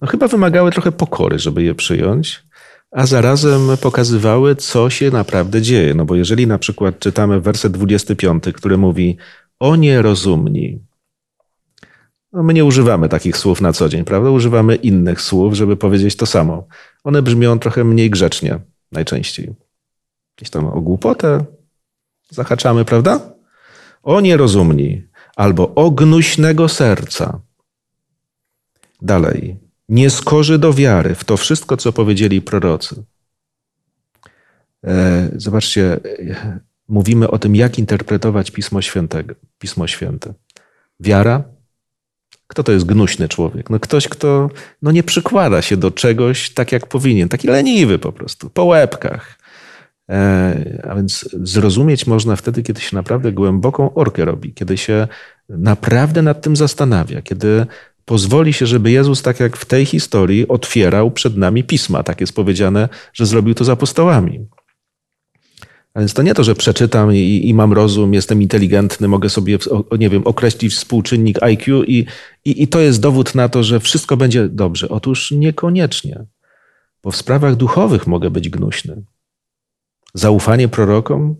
[0.00, 2.42] no chyba wymagały trochę pokory, żeby je przyjąć,
[2.90, 5.94] a zarazem pokazywały, co się naprawdę dzieje.
[5.94, 9.16] No bo jeżeli na przykład czytamy werset 25, który mówi
[9.58, 10.80] o nierozumni,
[12.32, 14.30] no my nie używamy takich słów na co dzień, prawda?
[14.30, 16.66] Używamy innych słów, żeby powiedzieć to samo.
[17.04, 18.60] One brzmią trochę mniej grzecznie
[18.92, 19.54] najczęściej.
[20.36, 21.44] Gdzieś tam o głupotę
[22.30, 23.32] zahaczamy, prawda?
[24.02, 25.02] O nierozumni
[25.36, 27.40] albo o gnuśnego serca.
[29.02, 33.04] Dalej nie skorzy do wiary w to wszystko, co powiedzieli prorocy.
[34.84, 36.00] E, zobaczcie,
[36.88, 40.34] mówimy o tym, jak interpretować Pismo, Świętego, Pismo Święte.
[41.00, 41.42] Wiara?
[42.46, 43.70] Kto to jest gnuśny człowiek?
[43.70, 44.50] No ktoś, kto
[44.82, 47.28] no nie przykłada się do czegoś tak, jak powinien.
[47.28, 49.38] Taki leniwy po prostu, po łebkach.
[50.10, 55.08] E, a więc zrozumieć można wtedy, kiedy się naprawdę głęboką orkę robi, kiedy się
[55.48, 57.66] naprawdę nad tym zastanawia, kiedy
[58.10, 62.02] pozwoli się, żeby Jezus, tak jak w tej historii, otwierał przed nami pisma.
[62.02, 64.46] Tak jest powiedziane, że zrobił to z apostołami.
[65.94, 69.58] A więc to nie to, że przeczytam i, i, mam rozum, jestem inteligentny, mogę sobie,
[69.98, 72.06] nie wiem, określić współczynnik IQ i,
[72.44, 74.88] i, i to jest dowód na to, że wszystko będzie dobrze.
[74.88, 76.24] Otóż niekoniecznie,
[77.02, 79.02] bo w sprawach duchowych mogę być gnuśny.
[80.14, 81.36] Zaufanie prorokom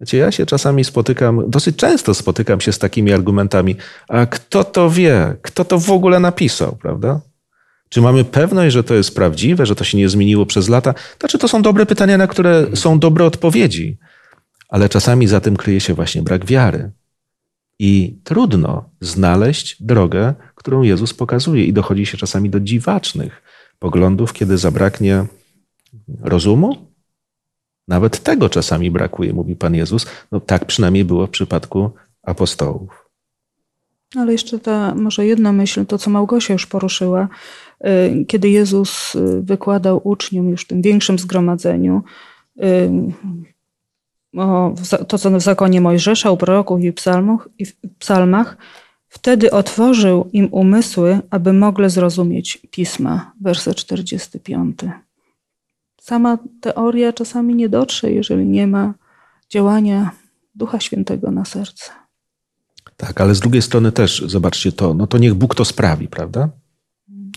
[0.00, 3.76] Wiecie, ja się czasami spotykam, dosyć często spotykam się z takimi argumentami,
[4.08, 7.20] a kto to wie, kto to w ogóle napisał, prawda?
[7.88, 10.94] Czy mamy pewność, że to jest prawdziwe, że to się nie zmieniło przez lata?
[11.20, 13.98] Znaczy, to są dobre pytania, na które są dobre odpowiedzi,
[14.68, 16.90] ale czasami za tym kryje się właśnie brak wiary.
[17.78, 23.42] I trudno znaleźć drogę, którą Jezus pokazuje, i dochodzi się czasami do dziwacznych
[23.78, 25.26] poglądów, kiedy zabraknie
[26.20, 26.93] Rozumu?
[27.88, 30.06] Nawet tego czasami brakuje, mówi Pan Jezus.
[30.32, 31.90] No tak przynajmniej było w przypadku
[32.22, 33.10] apostołów.
[34.16, 37.28] Ale jeszcze ta może jedna myśl, to co Małgosia już poruszyła,
[37.86, 42.02] y, kiedy Jezus y, wykładał uczniom już w tym większym zgromadzeniu
[42.62, 42.90] y,
[44.36, 44.74] o
[45.08, 48.56] to, co w zakonie Mojżesza, u proroków i, psalmach, i w psalmach,
[49.08, 53.32] wtedy otworzył im umysły, aby mogli zrozumieć pisma.
[53.40, 54.78] Werset 45.
[56.04, 58.94] Sama teoria czasami nie dotrze, jeżeli nie ma
[59.50, 60.10] działania
[60.54, 61.90] Ducha Świętego na serce.
[62.96, 66.50] Tak, ale z drugiej strony też, zobaczcie to, no to niech Bóg to sprawi, prawda?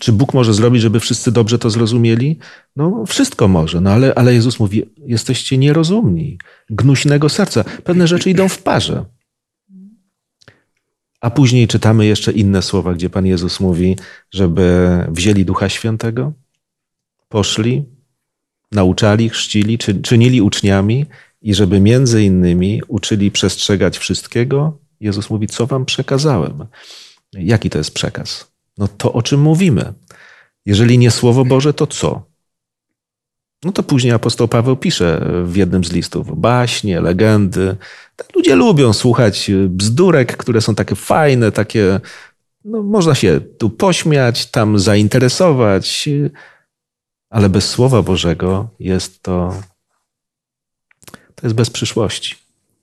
[0.00, 2.38] Czy Bóg może zrobić, żeby wszyscy dobrze to zrozumieli?
[2.76, 6.38] No, wszystko może, no ale, ale Jezus mówi: Jesteście nierozumni,
[6.70, 7.64] gnuśnego serca.
[7.64, 9.04] Pewne rzeczy idą w parze.
[11.20, 13.96] A później czytamy jeszcze inne słowa, gdzie Pan Jezus mówi,
[14.30, 16.32] żeby wzięli Ducha Świętego,
[17.28, 17.97] poszli,
[18.72, 21.06] nauczali, chrzcili, czy, czynili uczniami
[21.42, 24.78] i żeby między innymi uczyli przestrzegać wszystkiego.
[25.00, 26.66] Jezus mówi, co wam przekazałem.
[27.32, 28.52] Jaki to jest przekaz?
[28.78, 29.92] No to, o czym mówimy.
[30.66, 32.28] Jeżeli nie Słowo Boże, to co?
[33.64, 37.76] No to później apostoł Paweł pisze w jednym z listów baśnie, legendy.
[38.36, 42.00] Ludzie lubią słuchać bzdurek, które są takie fajne, takie,
[42.64, 46.08] no można się tu pośmiać, tam zainteresować,
[47.30, 49.54] ale bez Słowa Bożego jest to,
[51.34, 52.36] to jest bez przyszłości.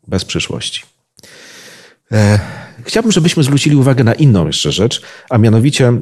[0.08, 0.84] Bez przyszłości.
[2.12, 2.40] E,
[2.84, 6.00] chciałbym, żebyśmy zwrócili uwagę na inną jeszcze rzecz, a mianowicie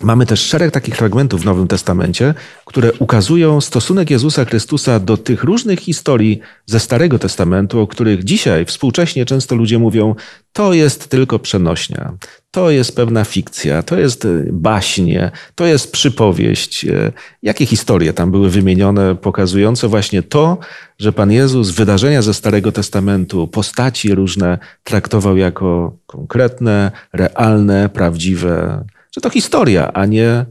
[0.00, 5.44] Mamy też szereg takich fragmentów w Nowym Testamencie, które ukazują stosunek Jezusa Chrystusa do tych
[5.44, 10.14] różnych historii ze Starego Testamentu, o których dzisiaj współcześnie często ludzie mówią,
[10.52, 12.12] to jest tylko przenośnia,
[12.52, 16.84] to jest pewna fikcja, to jest e, baśnie, to jest przypowieść.
[16.84, 17.12] E,
[17.42, 20.58] jakie historie tam były wymienione, pokazujące właśnie to,
[20.98, 29.20] że Pan Jezus wydarzenia ze Starego Testamentu, postaci różne traktował jako konkretne, realne, prawdziwe że
[29.20, 30.46] to historia, a nie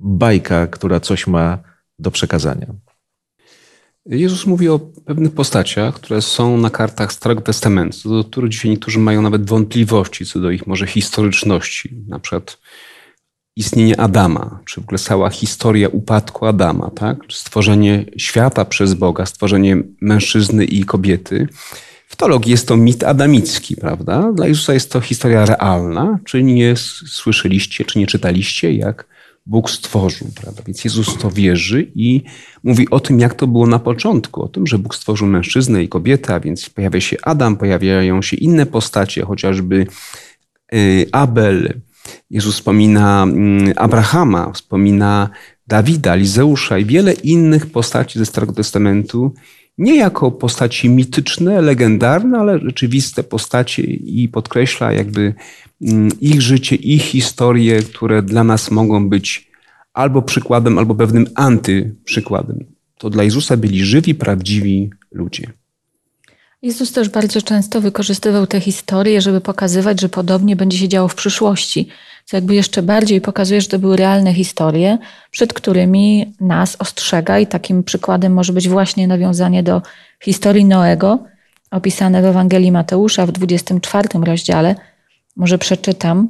[0.00, 1.58] bajka, która coś ma
[1.98, 2.66] do przekazania.
[4.08, 8.98] Jezus mówi o pewnych postaciach, które są na kartach Starego Testamentu, do których dzisiaj niektórzy
[8.98, 11.94] mają nawet wątpliwości co do ich może historyczności.
[12.06, 12.58] Na przykład
[13.56, 17.18] istnienie Adama, czy w ogóle cała historia upadku Adama, tak?
[17.30, 21.48] stworzenie świata przez Boga, stworzenie mężczyzny i kobiety.
[22.08, 24.32] W teologii jest to mit adamicki, prawda?
[24.32, 26.18] Dla Jezusa jest to historia realna.
[26.24, 29.17] Czy nie słyszeliście, czy nie czytaliście, jak
[29.48, 30.62] Bóg stworzył, prawda?
[30.66, 32.22] Więc Jezus to wierzy i
[32.64, 35.88] mówi o tym, jak to było na początku, o tym, że Bóg stworzył mężczyznę i
[35.88, 39.86] kobietę, a więc pojawia się Adam, pojawiają się inne postacie, chociażby
[40.74, 41.80] y, Abel.
[42.30, 45.30] Jezus wspomina mm, Abrahama, wspomina
[45.66, 49.34] Dawida, Lizeusza i wiele innych postaci ze Starego Testamentu,
[49.78, 55.34] nie jako postaci mityczne, legendarne, ale rzeczywiste postacie i podkreśla jakby
[55.82, 59.50] mm, ich życie, ich historie, które dla nas mogą być
[59.92, 62.64] albo przykładem, albo pewnym antyprzykładem.
[62.98, 65.52] To dla Jezusa byli żywi, prawdziwi ludzie.
[66.62, 71.14] Jezus też bardzo często wykorzystywał te historie, żeby pokazywać, że podobnie będzie się działo w
[71.14, 71.88] przyszłości
[72.28, 74.98] co jakby jeszcze bardziej pokazuje, że to były realne historie,
[75.30, 79.82] przed którymi nas ostrzega i takim przykładem może być właśnie nawiązanie do
[80.22, 81.18] historii Noego,
[81.70, 84.74] opisane w Ewangelii Mateusza w 24 rozdziale.
[85.36, 86.28] Może przeczytam.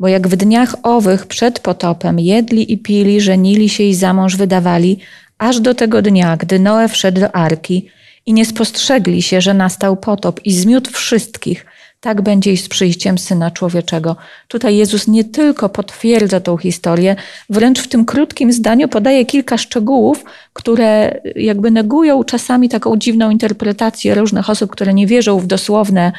[0.00, 4.36] Bo jak w dniach owych przed potopem jedli i pili, żenili się i za mąż
[4.36, 4.98] wydawali,
[5.38, 7.88] aż do tego dnia, gdy Noe wszedł do arki
[8.26, 11.66] i nie spostrzegli się, że nastał potop i zmiótł wszystkich,
[12.00, 14.16] tak będzie i z przyjściem Syna Człowieczego.
[14.48, 17.16] Tutaj Jezus nie tylko potwierdza tą historię,
[17.50, 24.14] wręcz w tym krótkim zdaniu podaje kilka szczegółów, które jakby negują czasami taką dziwną interpretację
[24.14, 26.12] różnych osób, które nie wierzą w, dosłowne,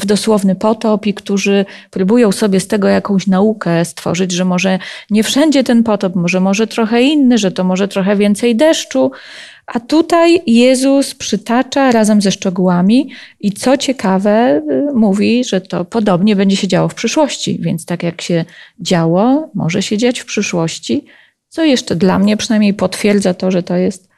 [0.00, 4.78] w dosłowny potop i którzy próbują sobie z tego jakąś naukę stworzyć, że może
[5.10, 9.10] nie wszędzie ten potop, może może trochę inny, że to może trochę więcej deszczu.
[9.66, 16.36] A tutaj Jezus przytacza razem ze szczegółami i co ciekawe, y, mówi, że to podobnie
[16.36, 17.58] będzie się działo w przyszłości.
[17.60, 18.44] Więc tak jak się
[18.80, 21.04] działo, może się dziać w przyszłości,
[21.48, 24.08] co jeszcze dla mnie przynajmniej potwierdza to, że to jest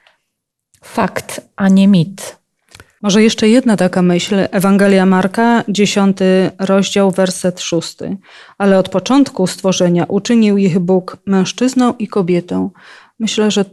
[0.85, 2.37] fakt, a nie mit.
[3.02, 4.35] Może jeszcze jedna taka myśl.
[4.50, 8.16] Ewangelia Marka, dziesiąty rozdział, werset szósty.
[8.59, 12.70] Ale od początku stworzenia uczynił ich Bóg mężczyzną i kobietą.
[13.18, 13.64] Myślę, że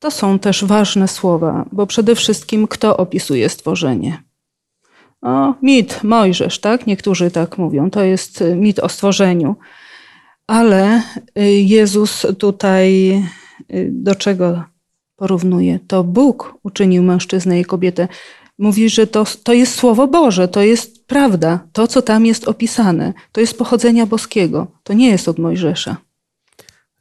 [0.00, 4.22] to są też ważne słowa, bo przede wszystkim kto opisuje stworzenie?
[5.22, 6.86] O, mit, Mojżesz, tak?
[6.86, 7.90] Niektórzy tak mówią.
[7.90, 9.56] To jest mit o stworzeniu.
[10.46, 11.02] Ale
[11.38, 13.12] y, Jezus tutaj
[13.70, 14.64] y, do czego
[15.16, 15.78] porównuje.
[15.86, 18.08] To Bóg uczynił mężczyznę i kobietę.
[18.58, 21.60] Mówi, że to, to jest Słowo Boże, to jest prawda.
[21.72, 24.66] To, co tam jest opisane, to jest pochodzenia boskiego.
[24.82, 25.96] To nie jest od Mojżesza.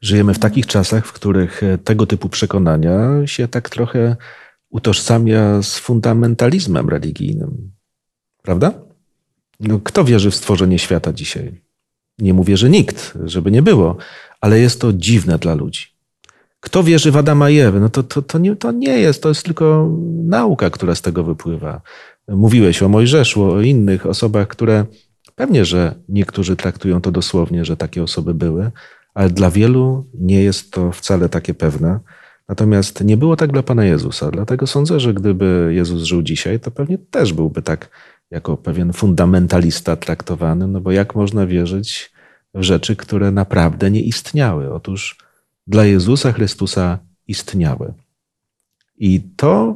[0.02, 4.16] Żyjemy w takich czasach, w których e, tego typu przekonania się tak trochę
[4.70, 7.72] utożsamia z fundamentalizmem religijnym.
[8.42, 8.74] Prawda?
[9.60, 11.62] No, kto wierzy w stworzenie świata dzisiaj?
[12.20, 13.98] Nie mówię, że nikt, żeby nie było,
[14.42, 15.86] ale jest to dziwne dla ludzi.
[16.60, 17.80] Kto wierzy w Adama i Ewę?
[17.80, 21.24] No to, to, to, nie, to nie jest, to jest tylko nauka, która z tego
[21.24, 21.82] wypływa.
[22.28, 24.86] Mówiłeś o Mojżeszu, o innych osobach, które
[25.36, 28.72] pewnie, że niektórzy traktują to dosłownie, że takie osoby były,
[29.14, 32.00] ale dla wielu nie jest to wcale takie pewne.
[32.48, 34.32] Natomiast nie było tak dla Pana Jezusa.
[34.32, 37.90] Dlatego sądzę, że gdyby Jezus żył dzisiaj, to pewnie też byłby tak
[38.32, 42.12] jako pewien fundamentalista traktowany, no bo jak można wierzyć
[42.54, 44.74] w rzeczy, które naprawdę nie istniały?
[44.74, 45.18] Otóż
[45.68, 47.94] dla Jezusa Chrystusa istniały.
[48.98, 49.76] I to,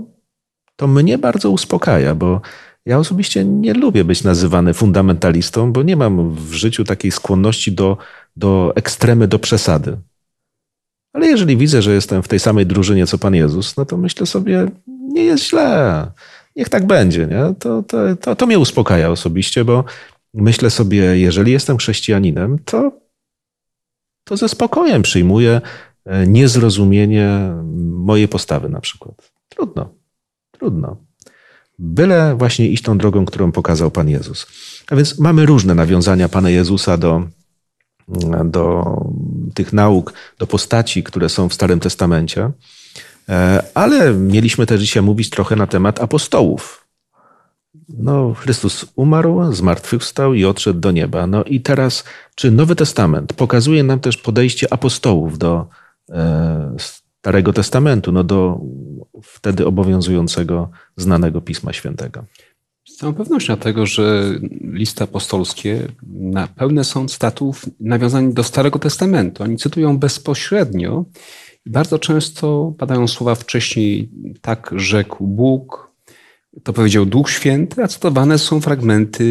[0.76, 2.42] to mnie bardzo uspokaja, bo
[2.86, 7.98] ja osobiście nie lubię być nazywany fundamentalistą, bo nie mam w życiu takiej skłonności do,
[8.36, 9.98] do ekstremy, do przesady.
[11.14, 14.26] Ale jeżeli widzę, że jestem w tej samej drużynie co Pan Jezus, no to myślę
[14.26, 16.12] sobie, nie jest źle.
[16.56, 17.28] Niech tak będzie.
[17.28, 17.54] Nie?
[17.60, 19.84] To, to, to, to mnie uspokaja osobiście, bo
[20.34, 22.92] myślę sobie, jeżeli jestem chrześcijaninem, to,
[24.24, 25.62] to ze spokojem przyjmuję
[26.06, 29.32] e, niezrozumienie mojej postawy na przykład.
[29.50, 29.90] Trudno,
[30.52, 30.98] trudno.
[31.80, 34.48] Byle właśnie iść tą drogą, którą pokazał Pan Jezus.
[34.92, 37.28] A więc mamy różne nawiązania Pana Jezusa do,
[38.46, 38.84] do
[39.54, 42.52] tych nauk, do postaci, które są w Starym Testamencie.
[43.30, 46.88] E, ale mieliśmy też dzisiaj mówić trochę na temat apostołów.
[47.90, 51.28] No, Chrystus umarł, zmartwychwstał i odszedł do nieba.
[51.28, 52.04] No i teraz,
[52.36, 55.68] czy Nowy Testament pokazuje nam też podejście apostołów do
[56.10, 56.76] e,
[57.24, 58.60] Starego Testamentu, no do
[59.24, 62.26] wtedy obowiązującego, znanego Pisma Świętego?
[62.86, 65.88] Z całą pewnością dlatego, że listy apostolskie
[66.56, 69.44] pełne są cytatów nawiązań do Starego Testamentu.
[69.44, 71.06] Oni cytują bezpośrednio
[71.66, 74.10] bardzo często padają słowa wcześniej,
[74.42, 75.94] tak rzekł Bóg,
[76.64, 79.26] to powiedział Duch Święty, a cytowane są fragmenty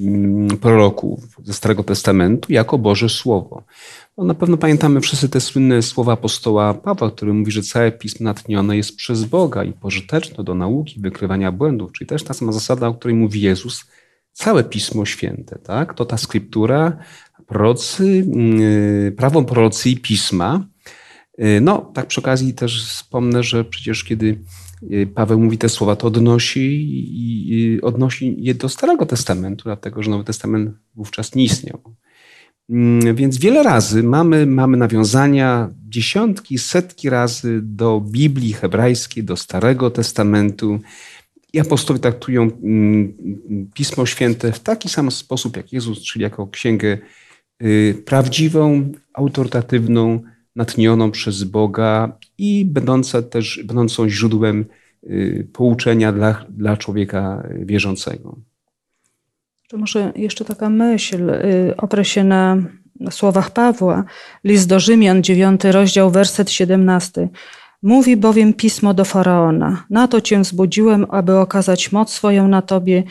[0.00, 3.64] mm, proroków ze Starego Testamentu jako Boże Słowo.
[4.18, 8.24] No, na pewno pamiętamy wszyscy te słynne słowa apostoła Pawła, który mówi, że całe pismo
[8.24, 12.88] natchnione jest przez Boga i pożyteczne do nauki, wykrywania błędów, czyli też ta sama zasada,
[12.88, 13.84] o której mówi Jezus,
[14.32, 15.94] całe Pismo Święte, tak?
[15.94, 16.96] To ta skryptura,
[17.46, 20.64] prorocy, mm, prawo prorocy i pisma,
[21.38, 24.38] Y, no, tak przy okazji też wspomnę, że przecież kiedy
[24.82, 26.80] y, Paweł mówi te słowa, to odnosi
[27.20, 31.80] i odnosi je do Starego Testamentu, dlatego że Nowy Testament wówczas nie istniał.
[32.70, 39.90] Mm, więc wiele razy mamy, mamy nawiązania, dziesiątki, setki razy do Biblii hebrajskiej, do Starego
[39.90, 40.80] Testamentu.
[41.52, 43.14] I apostowie traktują mm,
[43.74, 46.98] Pismo Święte w taki sam sposób jak Jezus, czyli jako księgę
[47.62, 50.22] y, prawdziwą, autorytatywną,
[50.56, 54.64] natchnioną przez Boga i będąca też, będącą źródłem
[55.04, 58.36] y, pouczenia dla, dla człowieka wierzącego.
[59.74, 62.56] Czy może jeszcze taka myśl, y, oprę się na
[63.10, 64.04] słowach Pawła,
[64.44, 67.28] list do Rzymian, 9 rozdział, werset 17.
[67.82, 73.02] Mówi bowiem pismo do faraona: Na to cię wzbudziłem, aby okazać moc swoją na tobie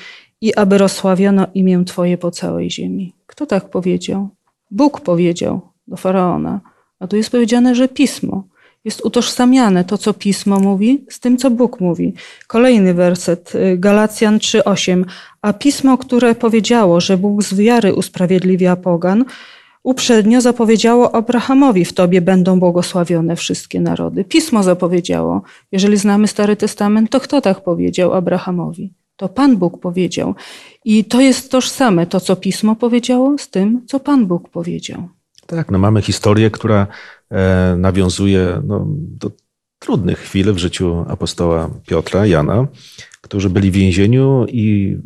[0.41, 3.13] i aby rozsławiono imię twoje po całej ziemi.
[3.27, 4.29] Kto tak powiedział?
[4.71, 6.61] Bóg powiedział do faraona.
[6.99, 8.43] A tu jest powiedziane, że pismo
[8.85, 12.13] jest utożsamiane, to co pismo mówi, z tym, co Bóg mówi.
[12.47, 15.05] Kolejny werset, y, Galacjan 3:8.
[15.41, 19.25] A pismo, które powiedziało, że Bóg z wiary usprawiedliwia pogan,
[19.83, 24.23] uprzednio zapowiedziało Abrahamowi: W tobie będą błogosławione wszystkie narody.
[24.23, 25.41] Pismo zapowiedziało.
[25.71, 28.93] Jeżeli znamy Stary Testament, to kto tak powiedział Abrahamowi?
[29.15, 30.35] To Pan Bóg powiedział.
[30.85, 35.09] I to jest tożsame, to co pismo powiedziało, z tym, co Pan Bóg powiedział.
[35.55, 36.87] Tak, no mamy historię, która
[37.31, 39.31] e, nawiązuje no, do
[39.79, 42.67] trudnych chwil w życiu apostoła Piotra, Jana,
[43.21, 44.97] którzy byli w więzieniu i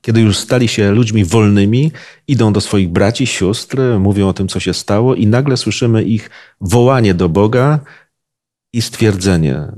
[0.00, 1.92] kiedy już stali się ludźmi wolnymi,
[2.28, 6.30] idą do swoich braci, sióstr, mówią o tym, co się stało, i nagle słyszymy ich
[6.60, 7.80] wołanie do Boga
[8.72, 9.72] i stwierdzenie,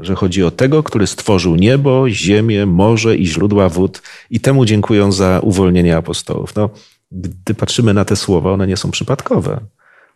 [0.00, 5.12] że chodzi o tego, który stworzył niebo, ziemię, morze i źródła wód, i temu dziękują
[5.12, 6.54] za uwolnienie apostołów.
[6.54, 6.70] No,
[7.12, 9.60] gdy patrzymy na te słowa, one nie są przypadkowe.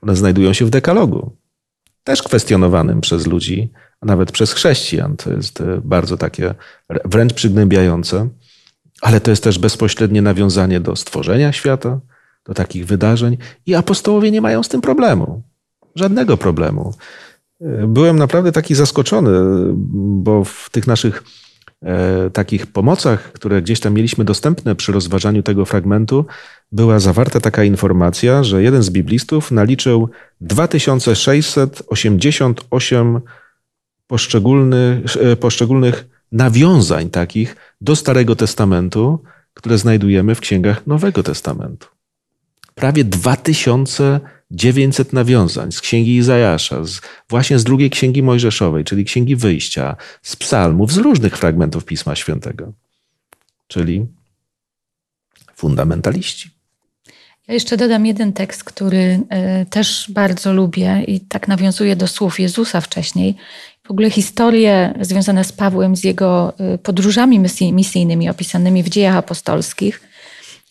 [0.02, 1.36] One znajdują się w dekalogu,
[2.04, 5.16] też kwestionowanym przez ludzi, a nawet przez chrześcijan.
[5.16, 6.54] To jest e, bardzo takie
[7.04, 8.28] wręcz przygnębiające,
[9.02, 12.00] ale to jest też bezpośrednie nawiązanie do stworzenia świata,
[12.44, 13.36] do takich wydarzeń
[13.66, 15.42] i apostołowie nie mają z tym problemu.
[15.94, 16.94] Żadnego problemu.
[17.88, 19.30] Byłem naprawdę taki zaskoczony,
[19.96, 21.22] bo w tych naszych
[21.82, 26.26] e, takich pomocach, które gdzieś tam mieliśmy dostępne przy rozważaniu tego fragmentu,
[26.72, 30.08] była zawarta taka informacja, że jeden z biblistów naliczył
[30.40, 33.20] 2688
[34.06, 39.22] poszczególnych, e, poszczególnych nawiązań takich do Starego Testamentu,
[39.54, 41.88] które znajdujemy w księgach Nowego Testamentu.
[42.74, 49.96] Prawie 2900 nawiązań z księgi Izajasza, z, właśnie z drugiej księgi Mojżeszowej, czyli księgi Wyjścia,
[50.22, 52.72] z psalmów, z różnych fragmentów Pisma Świętego.
[53.66, 54.06] Czyli
[55.56, 56.50] fundamentaliści.
[57.48, 62.40] Ja jeszcze dodam jeden tekst, który e, też bardzo lubię i tak nawiązuje do słów
[62.40, 63.34] Jezusa wcześniej.
[63.86, 67.40] W ogóle historie związane z Pawłem, z jego e, podróżami
[67.72, 70.00] misyjnymi opisanymi w dziejach apostolskich.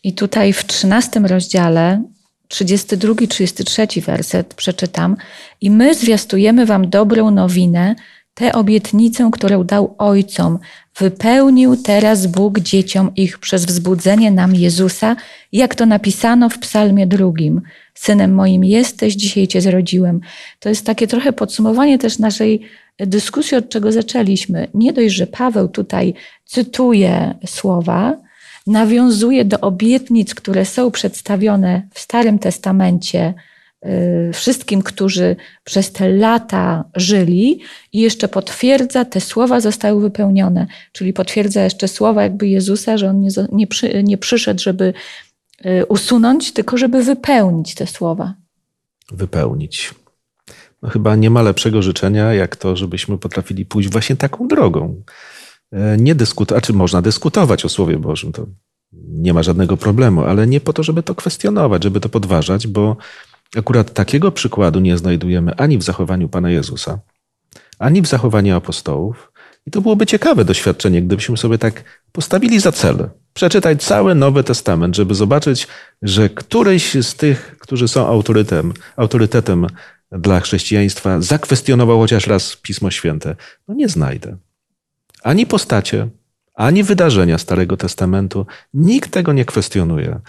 [0.04, 2.04] I tutaj w 13 rozdziale,
[2.50, 5.16] 32-33 werset przeczytam.
[5.62, 7.96] I my zwiastujemy wam dobrą nowinę,
[8.36, 10.60] tę obietnicę, którą dał ojcom,
[10.98, 15.16] wypełnił teraz Bóg dzieciom ich przez wzbudzenie nam Jezusa,
[15.52, 17.62] jak to napisano w Psalmie drugim.
[17.94, 20.22] Synem moim jesteś, dzisiaj cię zrodziłem.
[20.60, 22.62] To jest takie trochę podsumowanie też naszej
[23.00, 24.68] dyskusji, od czego zaczęliśmy.
[24.74, 26.14] Nie dość, że Paweł tutaj
[26.46, 28.18] cytuje słowa,
[28.68, 33.34] nawiązuje do obietnic, które są przedstawione w Starym Testamencie
[34.34, 37.60] wszystkim, którzy przez te lata żyli
[37.94, 43.22] i jeszcze potwierdza, te słowa zostały wypełnione, czyli potwierdza jeszcze słowa jakby Jezusa, że On
[43.22, 44.94] nie, nie, przy, nie przyszedł, żeby
[45.66, 48.34] y, usunąć, tylko żeby wypełnić te słowa.
[49.12, 49.94] Wypełnić.
[50.82, 55.02] No chyba nie ma lepszego życzenia, jak to, żebyśmy potrafili pójść właśnie taką drogą.
[55.72, 58.46] E, nie dyskutować, czy można dyskutować o Słowie Bożym, to
[58.94, 62.98] nie ma żadnego problemu, ale nie po to, żeby to kwestionować, żeby to podważać, bo
[63.58, 67.00] Akurat takiego przykładu nie znajdujemy ani w zachowaniu Pana Jezusa,
[67.80, 69.32] ani w zachowaniu apostołów.
[69.68, 74.96] I to byłoby ciekawe doświadczenie, gdybyśmy sobie tak postawili za cel przeczytać cały Nowy Testament,
[74.96, 75.68] żeby zobaczyć,
[76.02, 79.68] że któryś z tych, którzy są autorytetem, autorytetem
[80.12, 83.36] dla chrześcijaństwa, zakwestionował chociaż raz Pismo Święte.
[83.68, 84.38] No nie znajdę.
[85.24, 86.08] Ani postacie,
[86.54, 88.46] ani wydarzenia Starego Testamentu.
[88.74, 90.20] Nikt tego nie kwestionuje.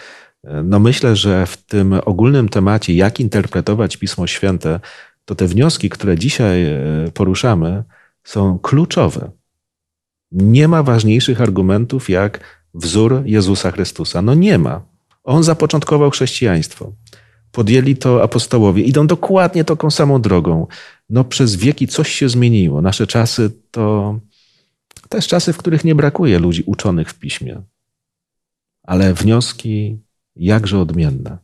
[0.65, 4.81] No myślę, że w tym ogólnym temacie, jak interpretować Pismo Święte,
[5.25, 6.79] to te wnioski, które dzisiaj e,
[7.15, 7.85] poruszamy,
[8.25, 9.31] są kluczowe.
[10.33, 12.41] Nie ma ważniejszych argumentów jak
[12.75, 14.23] wzór Jezusa Chrystusa.
[14.23, 14.83] No nie ma.
[15.25, 16.93] On zapoczątkował chrześcijaństwo.
[17.53, 18.83] Podjęli to apostołowie.
[18.83, 20.67] Idą dokładnie taką samą drogą.
[21.11, 22.83] No przez wieki coś się zmieniło.
[22.83, 24.19] Nasze czasy to
[25.09, 27.63] też czasy, w których nie brakuje ludzi uczonych w piśmie.
[28.83, 29.99] Ale wnioski
[30.37, 31.39] jakże odmienna.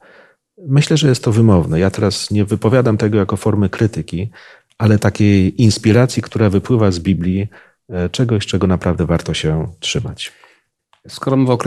[0.68, 1.80] Myślę, że jest to wymowne.
[1.80, 4.30] Ja teraz nie wypowiadam tego jako formy krytyki,
[4.78, 7.48] ale takiej inspiracji, która wypływa z Biblii,
[7.88, 10.32] e, czegoś, czego naprawdę warto się trzymać.
[11.08, 11.58] Skoro mowa o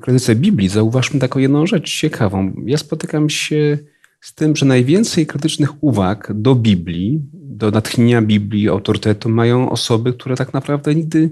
[0.00, 2.52] krytyce Biblii, zauważmy taką jedną rzecz ciekawą.
[2.66, 3.78] Ja spotykam się
[4.20, 10.36] z tym, że najwięcej krytycznych uwag do Biblii, do natchnienia Biblii, autorytetu mają osoby, które
[10.36, 11.30] tak naprawdę nigdy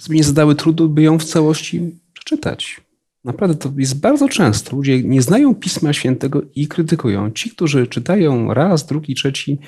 [0.00, 2.80] sobie nie zadały trudu, by ją w całości przeczytać.
[3.24, 4.76] Naprawdę to jest bardzo często.
[4.76, 7.30] Ludzie nie znają Pisma Świętego i krytykują.
[7.30, 9.58] Ci, którzy czytają raz, drugi, trzeci,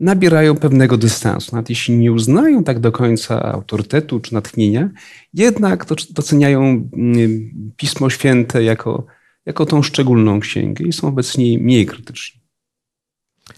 [0.00, 1.56] nabierają pewnego dystansu.
[1.56, 4.90] Nawet jeśli nie uznają tak do końca autorytetu czy natchnienia,
[5.34, 9.06] jednak doceniają mm, Pismo Święte jako,
[9.46, 12.40] jako tą szczególną księgę i są wobec niej mniej krytyczni.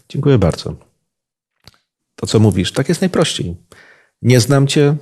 [0.08, 0.76] Dziękuję bardzo.
[2.16, 3.56] To, co mówisz, tak jest najprościej.
[4.22, 4.96] Nie znam Cię,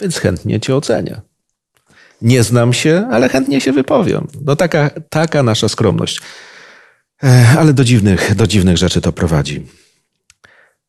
[0.00, 1.31] więc chętnie Cię ocenię.
[2.22, 4.26] Nie znam się, ale chętnie się wypowiem.
[4.44, 6.20] No taka, taka nasza skromność.
[7.58, 9.66] Ale do dziwnych, do dziwnych rzeczy to prowadzi.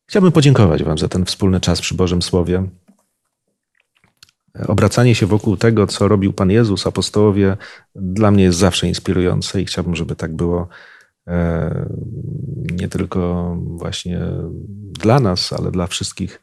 [0.10, 2.64] Chciałbym podziękować Wam za ten wspólny czas przy Bożym Słowie.
[4.68, 7.58] Obracanie się wokół tego, co robił Pan Jezus, apostołowie,
[7.96, 10.68] dla mnie jest zawsze inspirujące i chciałbym, żeby tak było
[11.28, 11.86] e,
[12.72, 14.20] nie tylko właśnie
[15.00, 16.42] dla nas, ale dla wszystkich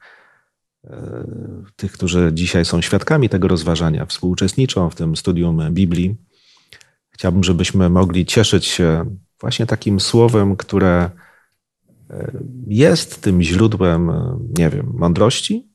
[1.76, 6.16] tych, którzy dzisiaj są świadkami tego rozważania, współuczestniczą w tym studium Biblii.
[7.10, 11.10] Chciałbym, żebyśmy mogli cieszyć się właśnie takim słowem, które
[12.10, 12.32] e,
[12.66, 15.68] jest tym źródłem, e, nie wiem, mądrości,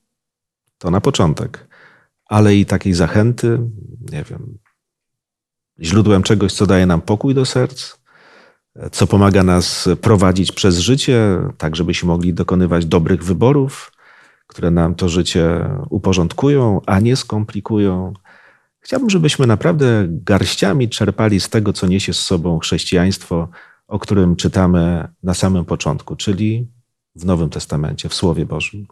[0.78, 1.68] to na początek,
[2.26, 3.58] ale i takiej zachęty,
[4.12, 4.58] nie wiem,
[5.80, 7.96] źródłem czegoś, co daje nam pokój do serc,
[8.92, 13.92] co pomaga nas prowadzić przez życie, tak żebyśmy mogli dokonywać dobrych wyborów,
[14.56, 18.12] które nam to życie uporządkują, a nie skomplikują.
[18.80, 23.48] Chciałbym, żebyśmy naprawdę garściami czerpali z tego, co niesie z sobą chrześcijaństwo,
[23.88, 26.68] o którym czytamy na samym początku, czyli
[27.14, 28.86] w Nowym Testamencie, w Słowie Bożym.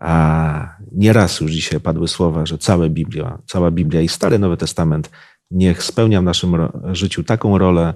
[0.00, 5.10] A nieraz już dzisiaj padły słowa, że cała Biblia, cała Biblia i Stary Nowy Testament
[5.50, 6.56] niech spełnia w naszym
[6.92, 7.94] życiu taką rolę,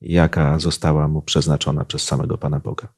[0.00, 2.88] jaka została mu przeznaczona przez samego Pana Boga.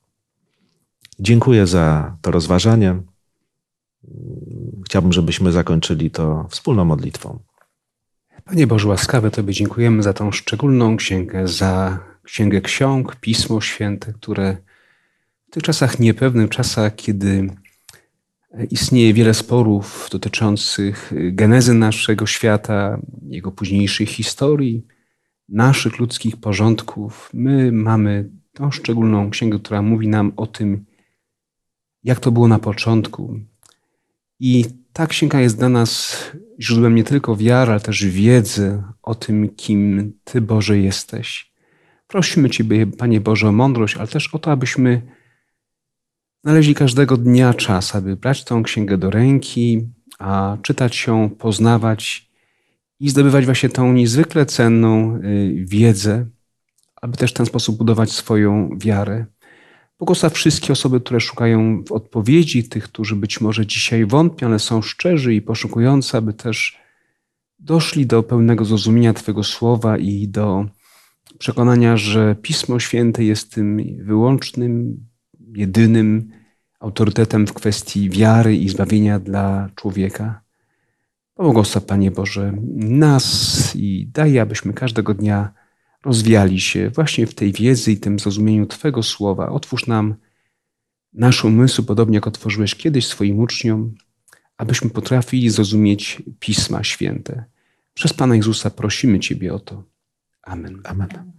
[1.20, 3.02] Dziękuję za to rozważanie.
[4.90, 7.38] Chciałbym, żebyśmy zakończyli to wspólną modlitwą.
[8.44, 14.56] Panie Boże łaskawy, Tobie dziękujemy za tą szczególną księgę, za księgę ksiąg, Pismo Święte, które
[15.48, 17.50] w tych czasach niepewnych, czasach, kiedy
[18.70, 24.86] istnieje wiele sporów dotyczących genezy naszego świata, jego późniejszej historii,
[25.48, 30.84] naszych ludzkich porządków, my mamy tą szczególną księgę, która mówi nam o tym,
[32.04, 33.40] jak to było na początku.
[34.40, 36.16] I ta księga jest dla nas
[36.60, 41.52] źródłem nie tylko wiary, ale też wiedzy o tym, kim Ty, Boże, jesteś.
[42.06, 45.02] Prosimy Ciebie, Panie Boże, o mądrość, ale też o to, abyśmy
[46.44, 49.88] znaleźli każdego dnia czas, aby brać tą księgę do ręki,
[50.18, 52.30] a czytać ją, poznawać
[53.00, 56.26] i zdobywać właśnie tą niezwykle cenną y, wiedzę,
[57.02, 59.26] aby też w ten sposób budować swoją wiarę.
[60.00, 65.34] Błogosław wszystkie osoby, które szukają odpowiedzi, tych, którzy być może dzisiaj wątpią, ale są szczerzy
[65.34, 66.78] i poszukujący, aby też
[67.58, 70.66] doszli do pełnego zrozumienia Twojego słowa i do
[71.38, 74.96] przekonania, że Pismo Święte jest tym wyłącznym,
[75.54, 76.30] jedynym
[76.80, 80.40] autorytetem w kwestii wiary i zbawienia dla człowieka.
[81.34, 85.52] Pobłogosław, Panie Boże, nas i daj, abyśmy każdego dnia
[86.04, 89.48] rozwijali się właśnie w tej wiedzy i tym zrozumieniu Twego słowa.
[89.48, 90.14] Otwórz nam
[91.12, 93.94] nasz umysł, podobnie jak otworzyłeś kiedyś swoim uczniom,
[94.56, 97.44] abyśmy potrafili zrozumieć Pisma Święte.
[97.94, 99.82] Przez Pana Jezusa prosimy Ciebie o to.
[100.42, 100.80] Amen.
[100.84, 101.32] Amen.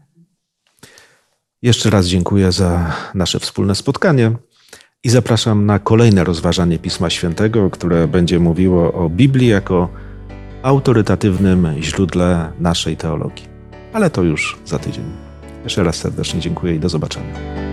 [1.61, 4.31] Jeszcze raz dziękuję za nasze wspólne spotkanie
[5.03, 9.89] i zapraszam na kolejne rozważanie Pisma Świętego, które będzie mówiło o Biblii jako
[10.63, 13.50] autorytatywnym źródle naszej teologii
[13.93, 15.05] ale to już za tydzień.
[15.63, 17.70] Jeszcze raz serdecznie dziękuję i do zobaczenia.